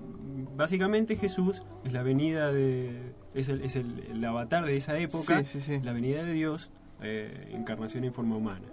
básicamente 0.57 1.15
Jesús 1.17 1.63
es 1.85 1.93
la 1.93 2.03
venida 2.03 2.51
de, 2.51 3.13
es 3.35 3.49
el, 3.49 3.61
es 3.63 3.77
el, 3.77 4.01
el 4.11 4.25
avatar 4.25 4.65
de 4.65 4.77
esa 4.77 4.99
época, 4.99 5.45
Sí, 5.45 5.61
sí, 5.61 5.77
sí. 5.77 5.81
la 5.85 5.93
venida 5.93 6.25
de 6.25 6.33
Dios, 6.33 6.73
eh, 7.01 7.53
encarnación 7.55 8.03
en 8.05 8.13
forma 8.13 8.37
humana. 8.37 8.67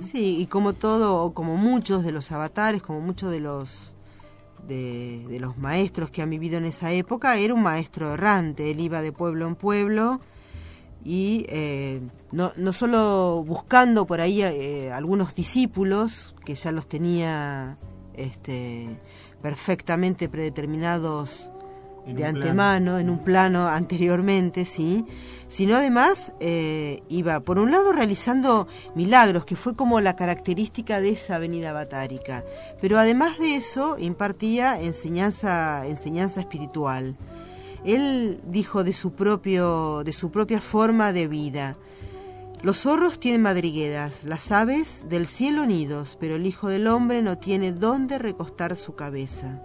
Sí, 0.00 0.38
y 0.40 0.46
como 0.46 0.72
todo, 0.74 1.32
como 1.34 1.56
muchos 1.56 2.04
de 2.04 2.12
los 2.12 2.30
avatares, 2.32 2.82
como 2.82 3.00
muchos 3.00 3.30
de 3.30 3.40
los 3.40 3.93
de, 4.66 5.38
los 5.40 5.56
maestros 5.58 6.10
que 6.10 6.22
han 6.22 6.30
vivido 6.30 6.58
en 6.58 6.64
esa 6.64 6.92
época, 6.92 7.36
era 7.36 7.54
un 7.54 7.62
maestro 7.62 8.14
errante. 8.14 8.70
Él 8.70 8.80
iba 8.80 9.02
de 9.02 9.12
pueblo 9.12 9.46
en 9.46 9.54
pueblo 9.54 10.20
y 11.04 11.44
eh, 11.48 12.00
no, 12.32 12.52
no 12.56 12.72
solo 12.72 13.44
buscando 13.46 14.06
por 14.06 14.20
ahí 14.20 14.42
eh, 14.42 14.90
algunos 14.92 15.34
discípulos 15.34 16.34
que 16.44 16.54
ya 16.54 16.72
los 16.72 16.86
tenía 16.88 17.78
este, 18.14 18.98
perfectamente 19.42 20.28
predeterminados 20.28 21.50
En 22.06 22.16
de 22.16 22.24
antemano, 22.26 22.98
en 22.98 23.08
un 23.08 23.18
plano 23.18 23.66
anteriormente, 23.66 24.66
sí, 24.66 25.06
sino 25.48 25.76
además 25.76 26.34
eh, 26.40 27.02
iba, 27.08 27.40
por 27.40 27.58
un 27.58 27.70
lado, 27.70 27.92
realizando 27.92 28.68
milagros, 28.94 29.44
que 29.46 29.56
fue 29.56 29.74
como 29.74 30.00
la 30.00 30.14
característica 30.14 31.00
de 31.00 31.10
esa 31.10 31.36
avenida 31.36 31.72
batárica, 31.72 32.44
pero 32.80 32.98
además 32.98 33.38
de 33.38 33.56
eso 33.56 33.96
impartía 33.98 34.80
enseñanza, 34.80 35.86
enseñanza 35.86 36.40
espiritual. 36.40 37.16
Él 37.84 38.40
dijo 38.46 38.84
de 38.84 38.92
su, 38.92 39.12
propio, 39.12 40.04
de 40.04 40.12
su 40.12 40.30
propia 40.30 40.60
forma 40.60 41.12
de 41.12 41.28
vida, 41.28 41.76
los 42.64 42.78
zorros 42.78 43.20
tienen 43.20 43.42
madrigueras, 43.42 44.24
las 44.24 44.50
aves 44.50 45.02
del 45.10 45.26
cielo 45.26 45.66
nidos, 45.66 46.16
pero 46.18 46.36
el 46.36 46.46
Hijo 46.46 46.68
del 46.70 46.86
Hombre 46.86 47.20
no 47.20 47.36
tiene 47.36 47.72
dónde 47.72 48.18
recostar 48.18 48.74
su 48.76 48.94
cabeza. 48.94 49.60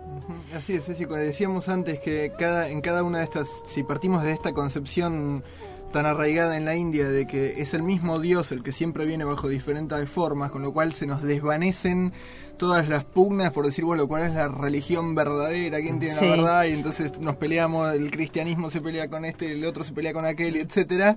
Así 0.53 0.73
es, 0.73 0.85
Ceci, 0.85 1.05
como 1.05 1.15
decíamos 1.17 1.69
antes 1.69 2.01
que 2.01 2.33
cada, 2.37 2.67
en 2.67 2.81
cada 2.81 3.03
una 3.03 3.19
de 3.19 3.23
estas, 3.23 3.47
si 3.67 3.83
partimos 3.83 4.23
de 4.23 4.33
esta 4.33 4.51
concepción 4.51 5.45
tan 5.93 6.05
arraigada 6.05 6.57
en 6.57 6.65
la 6.65 6.75
India 6.75 7.09
de 7.09 7.25
que 7.25 7.61
es 7.61 7.73
el 7.73 7.83
mismo 7.83 8.19
Dios 8.19 8.51
el 8.51 8.63
que 8.63 8.73
siempre 8.73 9.05
viene 9.05 9.23
bajo 9.23 9.47
diferentes 9.47 10.09
formas, 10.09 10.51
con 10.51 10.61
lo 10.61 10.73
cual 10.73 10.93
se 10.93 11.07
nos 11.07 11.23
desvanecen 11.23 12.11
todas 12.57 12.89
las 12.89 13.05
pugnas 13.05 13.53
por 13.53 13.65
decir, 13.65 13.85
bueno, 13.85 14.09
cuál 14.09 14.23
es 14.23 14.33
la 14.33 14.49
religión 14.49 15.15
verdadera, 15.15 15.79
quién 15.79 15.99
tiene 15.99 16.15
Sí. 16.15 16.25
la 16.25 16.31
verdad, 16.31 16.63
y 16.65 16.73
entonces 16.73 17.17
nos 17.17 17.37
peleamos, 17.37 17.93
el 17.95 18.11
cristianismo 18.11 18.69
se 18.69 18.81
pelea 18.81 19.09
con 19.09 19.23
este, 19.23 19.53
el 19.53 19.63
otro 19.63 19.85
se 19.85 19.93
pelea 19.93 20.11
con 20.11 20.25
aquel, 20.25 20.57
etcétera. 20.57 21.15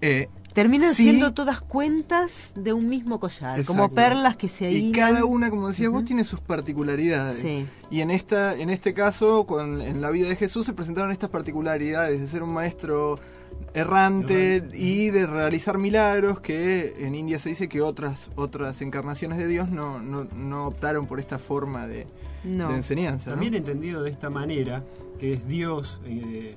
Eh, 0.00 0.28
Terminan 0.52 0.96
sí, 0.96 1.04
siendo 1.04 1.32
todas 1.32 1.60
cuentas 1.60 2.50
de 2.56 2.72
un 2.72 2.88
mismo 2.88 3.20
collar, 3.20 3.64
como 3.64 3.88
perlas 3.92 4.36
que 4.36 4.48
se 4.48 4.68
Y 4.70 4.76
hilan. 4.88 4.92
cada 5.10 5.24
una, 5.24 5.48
como 5.48 5.68
decías 5.68 5.90
vos, 5.92 6.04
tiene 6.04 6.24
sus 6.24 6.40
particularidades. 6.40 7.36
Sí. 7.36 7.66
Y 7.88 8.00
en 8.00 8.10
esta, 8.10 8.56
en 8.56 8.68
este 8.68 8.92
caso, 8.92 9.46
con, 9.46 9.80
en 9.80 10.00
la 10.00 10.10
vida 10.10 10.28
de 10.28 10.34
Jesús 10.34 10.66
se 10.66 10.72
presentaron 10.72 11.12
estas 11.12 11.30
particularidades 11.30 12.18
de 12.20 12.26
ser 12.26 12.42
un 12.42 12.52
maestro 12.52 13.20
errante 13.74 14.68
y 14.72 15.10
de 15.10 15.26
realizar 15.26 15.78
milagros 15.78 16.40
que 16.40 16.96
en 17.06 17.14
India 17.14 17.38
se 17.38 17.50
dice 17.50 17.68
que 17.68 17.80
otras, 17.80 18.30
otras 18.36 18.80
encarnaciones 18.82 19.38
de 19.38 19.46
Dios 19.46 19.70
no, 19.70 20.00
no, 20.00 20.24
no 20.34 20.66
optaron 20.66 21.06
por 21.06 21.20
esta 21.20 21.38
forma 21.38 21.86
de, 21.86 22.06
No. 22.44 22.68
de 22.70 22.76
enseñanza. 22.76 23.30
¿no? 23.30 23.36
También 23.36 23.54
entendido 23.54 24.02
de 24.02 24.10
esta 24.10 24.30
manera, 24.30 24.82
que 25.18 25.34
es 25.34 25.46
Dios 25.46 26.00
eh, 26.06 26.56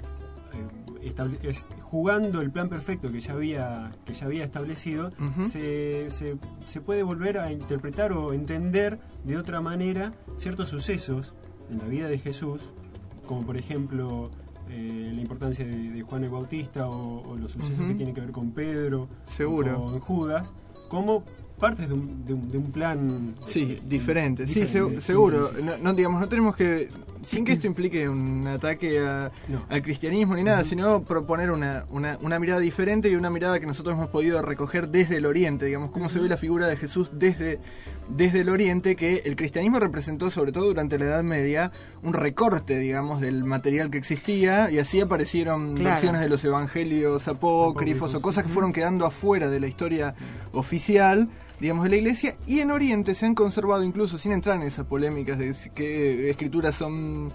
es- 1.43 1.65
jugando 1.81 2.41
el 2.41 2.49
plan 2.51 2.69
perfecto 2.69 3.11
que 3.11 3.19
ya 3.19 3.33
había, 3.33 3.91
que 4.05 4.13
ya 4.13 4.25
había 4.25 4.43
establecido, 4.43 5.11
se, 5.41 6.09
se- 6.09 6.37
se 6.65 6.81
puede 6.81 7.03
volver 7.03 7.39
a 7.39 7.51
interpretar 7.51 8.13
o 8.13 8.33
entender 8.33 8.99
de 9.25 9.37
otra 9.37 9.61
manera 9.61 10.13
ciertos 10.37 10.69
sucesos 10.69 11.33
en 11.69 11.77
la 11.79 11.85
vida 11.85 12.07
de 12.07 12.17
Jesús, 12.17 12.61
como 13.25 13.45
por 13.45 13.57
ejemplo 13.57 14.31
eh, 14.69 15.11
la 15.13 15.21
importancia 15.21 15.65
de, 15.65 15.91
de 15.91 16.01
Juan 16.01 16.23
el 16.23 16.29
Bautista 16.29 16.87
o, 16.87 17.29
o 17.31 17.35
los 17.37 17.51
sucesos 17.51 17.85
que 17.85 17.93
tienen 17.95 18.13
que 18.15 18.21
ver 18.21 18.31
con 18.31 18.51
Pedro 18.51 19.07
Seguro. 19.25 19.81
o 19.83 19.85
con 19.91 19.99
Judas, 19.99 20.53
como 20.87 21.23
partes 21.59 21.87
de 21.87 21.93
un, 21.93 22.25
de 22.25 22.33
un- 22.33 22.51
de 22.51 22.57
un 22.57 22.71
plan 22.71 23.35
Sí, 23.45 23.77
eh, 23.77 23.81
diferente. 23.85 24.47
Sí, 24.47 24.61
diferente, 24.61 25.01
seguro. 25.01 25.51
no, 25.81 25.93
digamos, 25.93 26.19
no 26.21 26.27
tenemos 26.27 26.55
que, 26.55 26.89
sin 27.23 27.45
que 27.45 27.53
esto 27.53 27.67
implique 27.67 28.07
un 28.09 28.45
ataque 28.47 28.99
a- 28.99 29.31
No. 29.47 29.65
al 29.69 29.81
cristianismo 29.81 30.35
ni 30.35 30.43
nada, 30.43 30.63
sino 30.63 31.03
proponer 31.03 31.51
una, 31.51 31.85
una, 31.89 32.17
una 32.21 32.39
mirada 32.39 32.59
diferente 32.59 33.09
y 33.09 33.15
una 33.15 33.29
mirada 33.29 33.59
que 33.59 33.65
nosotros 33.65 33.93
hemos 33.95 34.09
podido 34.09 34.41
recoger 34.41 34.89
desde 34.89 35.17
el 35.17 35.25
Oriente, 35.25 35.65
digamos, 35.65 35.91
cómo 35.91 36.09
se 36.09 36.19
ve 36.19 36.29
la 36.29 36.37
figura 36.37 36.67
de 36.67 36.77
Jesús 36.77 37.09
desde, 37.13 37.59
desde 38.09 38.41
el 38.41 38.49
Oriente, 38.49 38.95
que 38.95 39.21
el 39.25 39.35
cristianismo 39.35 39.79
representó, 39.79 40.29
sobre 40.31 40.51
todo 40.51 40.65
durante 40.65 40.97
la 40.99 41.05
Edad 41.05 41.23
Media, 41.23 41.71
un 42.01 42.13
recorte, 42.13 42.77
digamos, 42.77 43.21
del 43.21 43.43
material 43.43 43.89
que 43.89 43.97
existía 43.97 44.69
y 44.71 44.79
así 44.79 44.99
aparecieron 45.01 45.75
Claro. 45.75 45.91
versiones 45.95 46.21
de 46.21 46.29
los 46.29 46.43
evangelios 46.43 47.27
apócrifos 47.27 48.13
o 48.15 48.21
cosas 48.21 48.43
que 48.43 48.49
fueron 48.49 48.73
quedando 48.73 49.05
afuera 49.05 49.49
de 49.49 49.59
la 49.59 49.67
historia 49.67 50.15
oficial 50.51 51.29
digamos 51.63 51.85
de 51.85 51.89
la 51.91 51.95
iglesia 51.95 52.35
y 52.45 52.59
en 52.59 52.71
Oriente 52.71 53.15
se 53.15 53.25
han 53.25 53.35
conservado 53.35 53.83
incluso 53.85 54.17
sin 54.17 54.33
entrar 54.33 54.57
en 54.57 54.63
esas 54.63 54.85
polémicas 54.85 55.37
de 55.39 55.55
qué 55.73 56.29
escrituras 56.29 56.75
son 56.75 57.31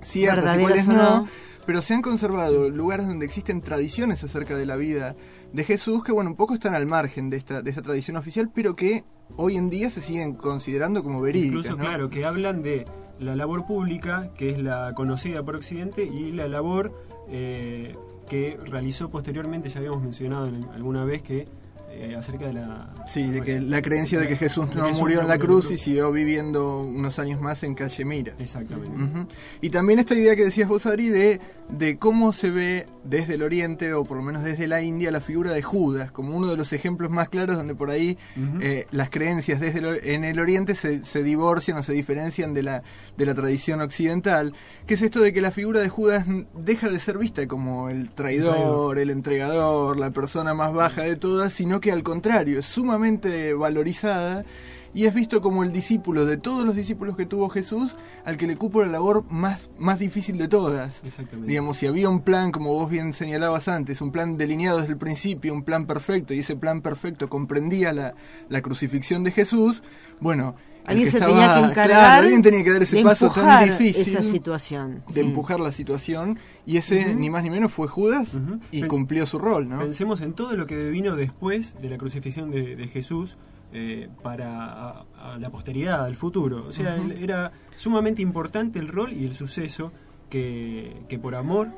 ciertas 0.00 0.56
y 0.58 0.60
cuáles 0.62 0.88
no, 0.88 0.94
no. 0.94 1.28
pero 1.66 1.82
se 1.82 1.92
han 1.94 2.00
conservado 2.00 2.70
lugares 2.70 3.06
donde 3.06 3.26
existen 3.26 3.60
tradiciones 3.60 4.24
acerca 4.24 4.56
de 4.56 4.64
la 4.64 4.76
vida 4.76 5.14
de 5.52 5.64
Jesús 5.64 6.02
que 6.02 6.10
bueno 6.10 6.30
un 6.30 6.36
poco 6.36 6.54
están 6.54 6.74
al 6.74 6.86
margen 6.86 7.28
de 7.28 7.36
esta 7.36 7.60
de 7.60 7.68
esta 7.68 7.82
tradición 7.82 8.16
oficial 8.16 8.50
pero 8.54 8.74
que 8.74 9.04
hoy 9.36 9.56
en 9.56 9.68
día 9.68 9.90
se 9.90 10.00
siguen 10.00 10.32
considerando 10.36 11.02
como 11.02 11.20
verídicas 11.20 11.50
Incluso, 11.58 11.76
¿no? 11.76 11.84
claro, 11.84 12.08
que 12.08 12.24
hablan 12.24 12.62
de 12.62 12.86
la 13.18 13.36
labor 13.36 13.66
pública, 13.66 14.30
que 14.38 14.48
es 14.48 14.58
la 14.58 14.94
conocida 14.94 15.42
por 15.42 15.54
Occidente, 15.56 16.04
y 16.06 16.32
la 16.32 16.48
labor 16.48 16.94
eh, 17.28 17.94
que 18.26 18.58
realizó 18.64 19.10
posteriormente, 19.10 19.68
ya 19.68 19.80
habíamos 19.80 20.02
mencionado 20.02 20.46
en- 20.46 20.64
alguna 20.74 21.04
vez, 21.04 21.22
que 21.22 21.46
eh, 21.90 22.14
acerca 22.16 22.46
de 22.46 22.52
la... 22.54 22.90
Sí, 23.06 23.28
de 23.28 23.42
que 23.42 23.60
la 23.60 23.82
creencia 23.82 24.18
de 24.20 24.28
que 24.28 24.36
Jesús 24.36 24.66
no 24.74 24.84
Jesús 24.86 24.98
murió 25.00 25.20
en 25.20 25.28
la 25.28 25.34
murió 25.36 25.46
cruz 25.48 25.70
y 25.70 25.78
siguió 25.78 26.12
viviendo 26.12 26.80
unos 26.80 27.18
años 27.18 27.40
más 27.40 27.62
en 27.64 27.74
Cachemira. 27.74 28.34
Exactamente. 28.38 28.90
Ujú. 28.90 29.26
Y 29.60 29.70
también 29.70 29.98
esta 29.98 30.14
idea 30.14 30.36
que 30.36 30.44
decías 30.44 30.68
vos, 30.68 30.86
Adri, 30.86 31.08
de, 31.08 31.40
de 31.68 31.98
cómo 31.98 32.32
se 32.32 32.50
ve 32.50 32.86
desde 33.04 33.34
el 33.34 33.42
Oriente, 33.42 33.92
o 33.94 34.04
por 34.04 34.16
lo 34.16 34.22
menos 34.22 34.44
desde 34.44 34.66
la 34.68 34.82
India, 34.82 35.10
la 35.10 35.20
figura 35.20 35.52
de 35.52 35.62
Judas, 35.62 36.12
como 36.12 36.36
uno 36.36 36.46
de 36.46 36.56
los 36.56 36.72
ejemplos 36.72 37.10
más 37.10 37.28
claros 37.28 37.56
donde 37.56 37.74
por 37.74 37.90
ahí 37.90 38.16
Ujú. 38.36 38.58
eh, 38.60 38.86
las 38.92 39.10
creencias 39.10 39.60
desde 39.60 39.80
el 39.80 39.84
or- 39.86 40.00
en 40.06 40.24
el 40.24 40.38
Oriente 40.38 40.74
se, 40.74 41.02
se 41.04 41.22
divorcian 41.22 41.78
o 41.78 41.82
se 41.82 41.92
diferencian 41.92 42.54
de 42.54 42.62
la, 42.62 42.82
de 43.16 43.26
la 43.26 43.34
tradición 43.34 43.80
occidental, 43.80 44.52
que 44.86 44.94
es 44.94 45.02
esto 45.02 45.20
de 45.20 45.32
que 45.32 45.40
la 45.40 45.50
figura 45.50 45.80
de 45.80 45.88
Judas 45.88 46.24
deja 46.54 46.88
de 46.88 47.00
ser 47.00 47.18
vista 47.18 47.46
como 47.48 47.88
el 47.88 48.10
traidor, 48.10 48.54
traidor. 48.54 48.98
el 48.98 49.10
entregador, 49.10 49.98
la 49.98 50.10
persona 50.10 50.54
más 50.54 50.72
baja 50.72 51.02
de 51.02 51.16
todas, 51.16 51.52
sino 51.52 51.79
que 51.80 51.92
al 51.92 52.02
contrario, 52.02 52.60
es 52.60 52.66
sumamente 52.66 53.54
valorizada 53.54 54.44
y 54.92 55.06
es 55.06 55.14
visto 55.14 55.40
como 55.40 55.62
el 55.62 55.72
discípulo 55.72 56.26
de 56.26 56.36
todos 56.36 56.64
los 56.64 56.74
discípulos 56.74 57.16
que 57.16 57.26
tuvo 57.26 57.48
Jesús, 57.48 57.96
al 58.24 58.36
que 58.36 58.46
le 58.46 58.56
cupo 58.56 58.82
la 58.82 58.88
labor 58.88 59.24
más, 59.30 59.70
más 59.78 60.00
difícil 60.00 60.36
de 60.36 60.48
todas. 60.48 61.02
Exactamente. 61.04 61.48
Digamos, 61.48 61.76
si 61.76 61.86
había 61.86 62.08
un 62.08 62.22
plan, 62.22 62.50
como 62.50 62.72
vos 62.72 62.90
bien 62.90 63.12
señalabas 63.12 63.68
antes, 63.68 64.00
un 64.00 64.10
plan 64.10 64.36
delineado 64.36 64.80
desde 64.80 64.92
el 64.92 64.98
principio, 64.98 65.54
un 65.54 65.62
plan 65.62 65.86
perfecto, 65.86 66.34
y 66.34 66.40
ese 66.40 66.56
plan 66.56 66.82
perfecto 66.82 67.28
comprendía 67.28 67.92
la, 67.92 68.14
la 68.48 68.62
crucifixión 68.62 69.22
de 69.22 69.30
Jesús, 69.30 69.82
bueno, 70.18 70.56
Alguien 70.86 71.04
que 71.06 71.10
se 71.12 71.18
estaba- 71.18 71.32
tenía 71.32 71.54
que 71.54 71.60
encargar 71.60 71.86
claro, 71.88 72.22
alguien 72.24 72.42
tenía 72.42 72.64
que 72.64 72.70
dar 72.72 72.82
ese 72.82 73.02
paso 73.02 73.30
tan 73.30 73.68
difícil 73.70 74.08
esa 74.16 74.22
situación. 74.22 75.02
de 75.08 75.14
sí. 75.14 75.20
empujar 75.20 75.60
la 75.60 75.72
situación, 75.72 76.38
y 76.66 76.76
ese 76.78 77.14
ni 77.14 77.30
más 77.30 77.42
ni 77.42 77.50
menos 77.50 77.72
fue 77.72 77.86
Judas 77.88 78.38
y 78.72 78.82
Pens- 78.82 78.86
cumplió 78.88 79.26
su 79.26 79.38
rol, 79.38 79.68
¿no? 79.68 79.78
Pensemos 79.78 80.20
en 80.20 80.32
todo 80.32 80.56
lo 80.56 80.66
que 80.66 80.90
vino 80.90 81.16
después 81.16 81.76
de 81.80 81.90
la 81.90 81.98
crucifixión 81.98 82.50
de, 82.50 82.76
de 82.76 82.88
Jesús 82.88 83.36
eh, 83.72 84.08
para 84.22 84.64
a- 84.64 85.04
a 85.34 85.38
la 85.38 85.50
posteridad, 85.50 86.04
al 86.04 86.16
futuro. 86.16 86.66
O 86.66 86.72
sea, 86.72 86.96
él- 86.96 87.12
era 87.22 87.52
sumamente 87.76 88.20
importante 88.20 88.78
el 88.80 88.88
rol 88.88 89.12
y 89.12 89.24
el 89.24 89.32
suceso 89.32 89.92
que, 90.28 91.02
que 91.08 91.18
por 91.20 91.34
amor 91.36 91.68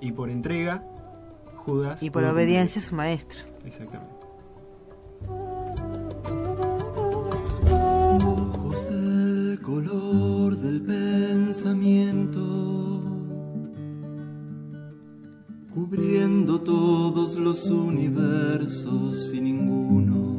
y 0.00 0.12
por 0.12 0.30
entrega 0.30 0.84
Judas... 1.56 2.00
Y 2.02 2.10
por 2.10 2.22
obediencia 2.24 2.80
a 2.80 2.84
su 2.84 2.94
maestro. 2.94 3.40
Exactamente. 3.64 4.14
Color 9.76 10.56
del 10.56 10.80
pensamiento, 10.80 12.40
cubriendo 15.74 16.62
todos 16.62 17.34
los 17.34 17.68
universos 17.68 19.34
y 19.34 19.40
ninguno, 19.42 20.38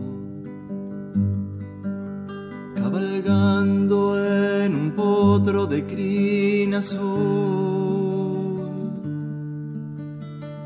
cabalgando 2.73 3.99
en 4.25 4.73
un 4.73 4.91
potro 4.95 5.67
de 5.67 5.85
crin 5.85 6.73
azul, 6.73 6.97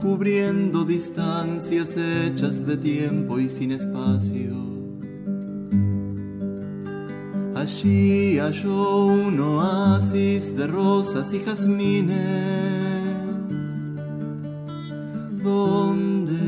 cubriendo 0.01 0.85
distancias 0.85 1.97
hechas 1.97 2.65
de 2.65 2.77
tiempo 2.77 3.37
y 3.37 3.49
sin 3.49 3.73
espacio. 3.73 4.70
Allí 7.61 8.39
halló 8.39 9.05
un 9.05 9.39
oasis 9.39 10.57
de 10.57 10.65
rosas 10.65 11.31
y 11.31 11.41
jazmines, 11.41 12.17
donde 15.43 16.39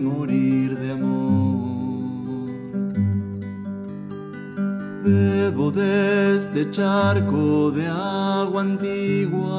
morir 0.00 0.78
de 0.78 0.90
amor. 0.92 2.48
Bebo 5.04 5.70
de 5.70 6.38
este 6.38 6.70
charco 6.70 7.70
de 7.72 7.88
agua 7.88 8.62
antigua 8.62 9.58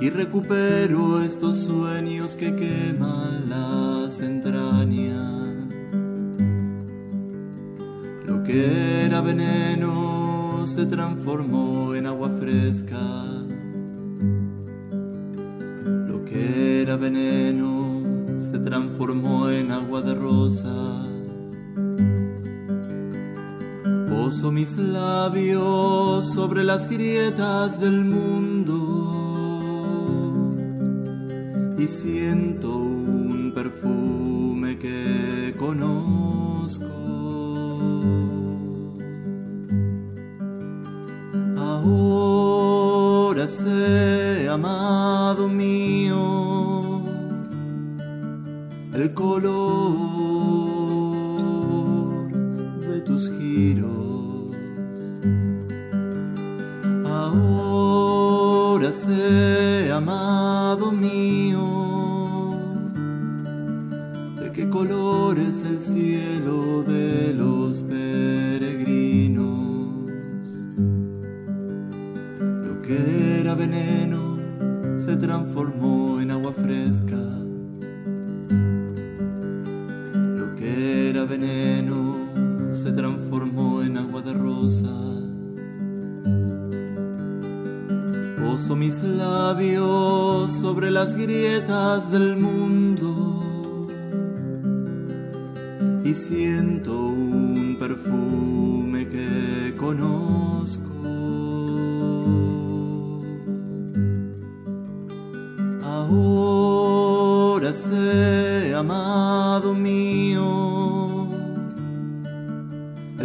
y 0.00 0.10
recupero 0.10 1.22
estos 1.22 1.58
sueños 1.58 2.32
que 2.32 2.56
queman 2.56 3.48
las 3.48 4.20
entrañas. 4.20 5.33
Que 8.44 9.06
era 9.06 9.20
veneno 9.20 10.66
se 10.66 10.86
transformó 10.86 11.94
en 11.94 12.06
agua 12.06 12.30
fresca. 12.38 13.24
Lo 16.08 16.24
que 16.24 16.82
era 16.82 16.96
veneno 16.96 18.02
se 18.38 18.58
transformó 18.58 19.48
en 19.50 19.70
agua 19.70 20.02
de 20.02 20.14
rosas. 20.14 21.08
Poso 24.08 24.52
mis 24.52 24.76
labios 24.76 26.32
sobre 26.32 26.64
las 26.64 26.88
grietas 26.88 27.80
del 27.80 28.04
mundo 28.04 29.24
y 31.78 31.86
siento 31.86 32.76
un 32.76 33.52
perfume 33.54 34.78
que 34.78 35.54
conozco. 35.58 37.23
El 48.94 49.12
color 49.12 50.13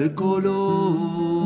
el 0.02 0.14
color 0.16 1.39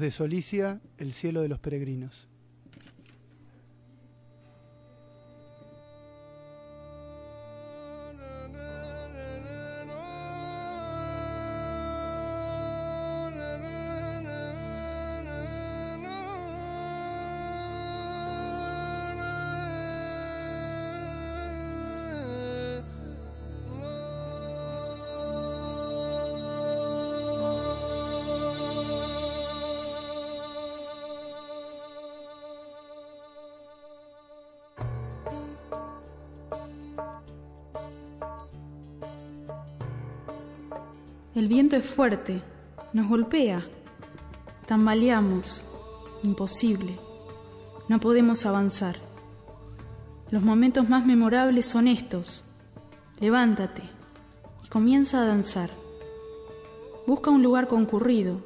De 0.00 0.10
Solicia 0.10 0.80
El 0.98 1.12
cielo 1.12 1.40
de 1.42 1.48
los 1.48 1.60
peregrinos. 1.60 2.28
El 41.34 41.48
viento 41.48 41.74
es 41.74 41.84
fuerte, 41.84 42.42
nos 42.92 43.08
golpea, 43.08 43.66
tambaleamos, 44.66 45.64
imposible, 46.22 46.96
no 47.88 47.98
podemos 47.98 48.46
avanzar. 48.46 48.98
Los 50.30 50.44
momentos 50.44 50.88
más 50.88 51.04
memorables 51.04 51.66
son 51.66 51.88
estos. 51.88 52.44
Levántate 53.18 53.82
y 54.64 54.68
comienza 54.68 55.22
a 55.22 55.26
danzar. 55.26 55.70
Busca 57.04 57.32
un 57.32 57.42
lugar 57.42 57.66
concurrido. 57.66 58.38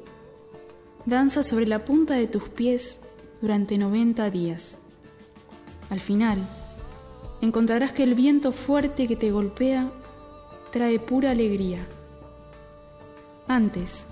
Danza 1.05 1.43
sobre 1.43 1.67
la 1.67 1.85
punta 1.85 2.15
de 2.15 2.25
tus 2.25 2.49
pies 2.49 2.97
durante 3.39 3.77
90 3.77 4.31
días. 4.31 4.79
Al 5.91 5.99
final, 5.99 6.39
encontrarás 7.39 7.93
que 7.93 8.01
el 8.01 8.15
viento 8.15 8.51
fuerte 8.51 9.07
que 9.07 9.15
te 9.15 9.29
golpea 9.29 9.91
trae 10.71 10.99
pura 10.99 11.29
alegría. 11.29 11.87
Antes, 13.49 14.05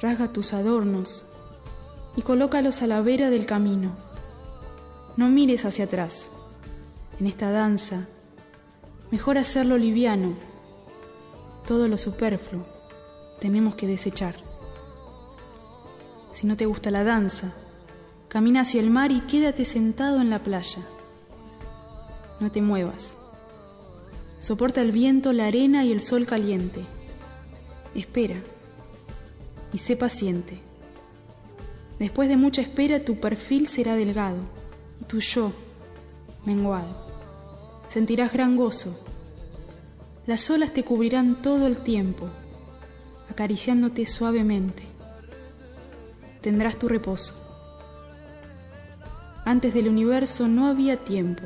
rasga 0.00 0.32
tus 0.32 0.54
adornos 0.54 1.26
y 2.16 2.22
colócalos 2.22 2.80
a 2.80 2.86
la 2.86 3.02
vera 3.02 3.28
del 3.28 3.44
camino. 3.44 3.94
No 5.18 5.28
mires 5.28 5.66
hacia 5.66 5.84
atrás. 5.84 6.30
En 7.20 7.26
esta 7.26 7.50
danza, 7.50 8.08
mejor 9.10 9.36
hacerlo 9.36 9.76
liviano. 9.76 10.32
Todo 11.66 11.86
lo 11.86 11.98
superfluo 11.98 12.64
tenemos 13.42 13.74
que 13.74 13.86
desechar. 13.86 14.36
Si 16.30 16.46
no 16.46 16.56
te 16.56 16.64
gusta 16.64 16.90
la 16.90 17.04
danza, 17.04 17.52
camina 18.28 18.62
hacia 18.62 18.80
el 18.80 18.88
mar 18.88 19.12
y 19.12 19.20
quédate 19.20 19.66
sentado 19.66 20.22
en 20.22 20.30
la 20.30 20.42
playa. 20.42 20.80
No 22.40 22.50
te 22.50 22.62
muevas. 22.62 23.18
Soporta 24.38 24.80
el 24.80 24.92
viento, 24.92 25.34
la 25.34 25.44
arena 25.44 25.84
y 25.84 25.92
el 25.92 26.00
sol 26.00 26.24
caliente. 26.24 26.86
Espera 27.94 28.42
y 29.72 29.78
sé 29.78 29.96
paciente. 29.96 30.60
Después 31.98 32.28
de 32.28 32.36
mucha 32.36 32.62
espera 32.62 33.04
tu 33.04 33.18
perfil 33.18 33.66
será 33.66 33.96
delgado 33.96 34.38
y 35.00 35.04
tu 35.04 35.20
yo 35.20 35.52
menguado. 36.44 37.06
Sentirás 37.88 38.32
gran 38.32 38.56
gozo. 38.56 38.98
Las 40.26 40.50
olas 40.50 40.72
te 40.72 40.84
cubrirán 40.84 41.42
todo 41.42 41.66
el 41.66 41.78
tiempo, 41.78 42.28
acariciándote 43.30 44.06
suavemente. 44.06 44.84
tendrás 46.40 46.78
tu 46.78 46.88
reposo. 46.88 47.34
Antes 49.44 49.74
del 49.74 49.88
universo 49.88 50.46
no 50.46 50.66
había 50.66 50.98
tiempo, 50.98 51.42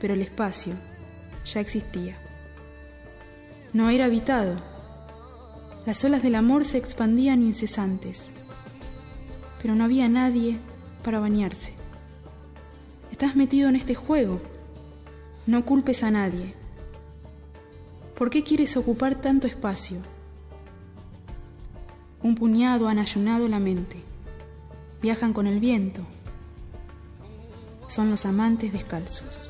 pero 0.00 0.14
el 0.14 0.22
espacio 0.22 0.74
ya 1.44 1.60
existía. 1.60 2.16
No 3.72 3.90
era 3.90 4.06
habitado. 4.06 4.62
Las 5.86 6.04
olas 6.04 6.22
del 6.22 6.34
amor 6.34 6.64
se 6.64 6.78
expandían 6.78 7.42
incesantes, 7.42 8.30
pero 9.62 9.74
no 9.74 9.84
había 9.84 10.08
nadie 10.08 10.58
para 11.02 11.20
bañarse. 11.20 11.74
Estás 13.10 13.36
metido 13.36 13.68
en 13.68 13.76
este 13.76 13.94
juego. 13.94 14.40
No 15.46 15.64
culpes 15.64 16.02
a 16.02 16.10
nadie. 16.10 16.54
¿Por 18.16 18.30
qué 18.30 18.42
quieres 18.42 18.76
ocupar 18.76 19.14
tanto 19.14 19.46
espacio? 19.46 19.98
Un 22.22 22.34
puñado 22.34 22.88
han 22.88 22.98
ayunado 22.98 23.48
la 23.48 23.58
mente. 23.58 23.96
Viajan 25.00 25.32
con 25.32 25.46
el 25.46 25.60
viento. 25.60 26.02
Son 27.86 28.10
los 28.10 28.26
amantes 28.26 28.72
descalzos. 28.72 29.47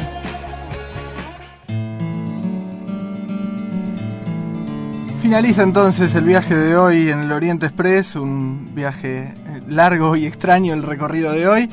Finaliza 5.21 5.63
entonces 5.63 6.13
el 6.15 6.25
viaje 6.25 6.55
de 6.55 6.75
hoy 6.75 7.09
en 7.09 7.19
el 7.19 7.31
Oriente 7.31 7.65
Express, 7.65 8.15
un 8.17 8.75
viaje 8.75 9.21
eh, 9.21 9.61
largo 9.69 10.15
y 10.15 10.25
extraño 10.25 10.73
el 10.73 10.83
recorrido 10.83 11.31
de 11.31 11.47
hoy. 11.47 11.69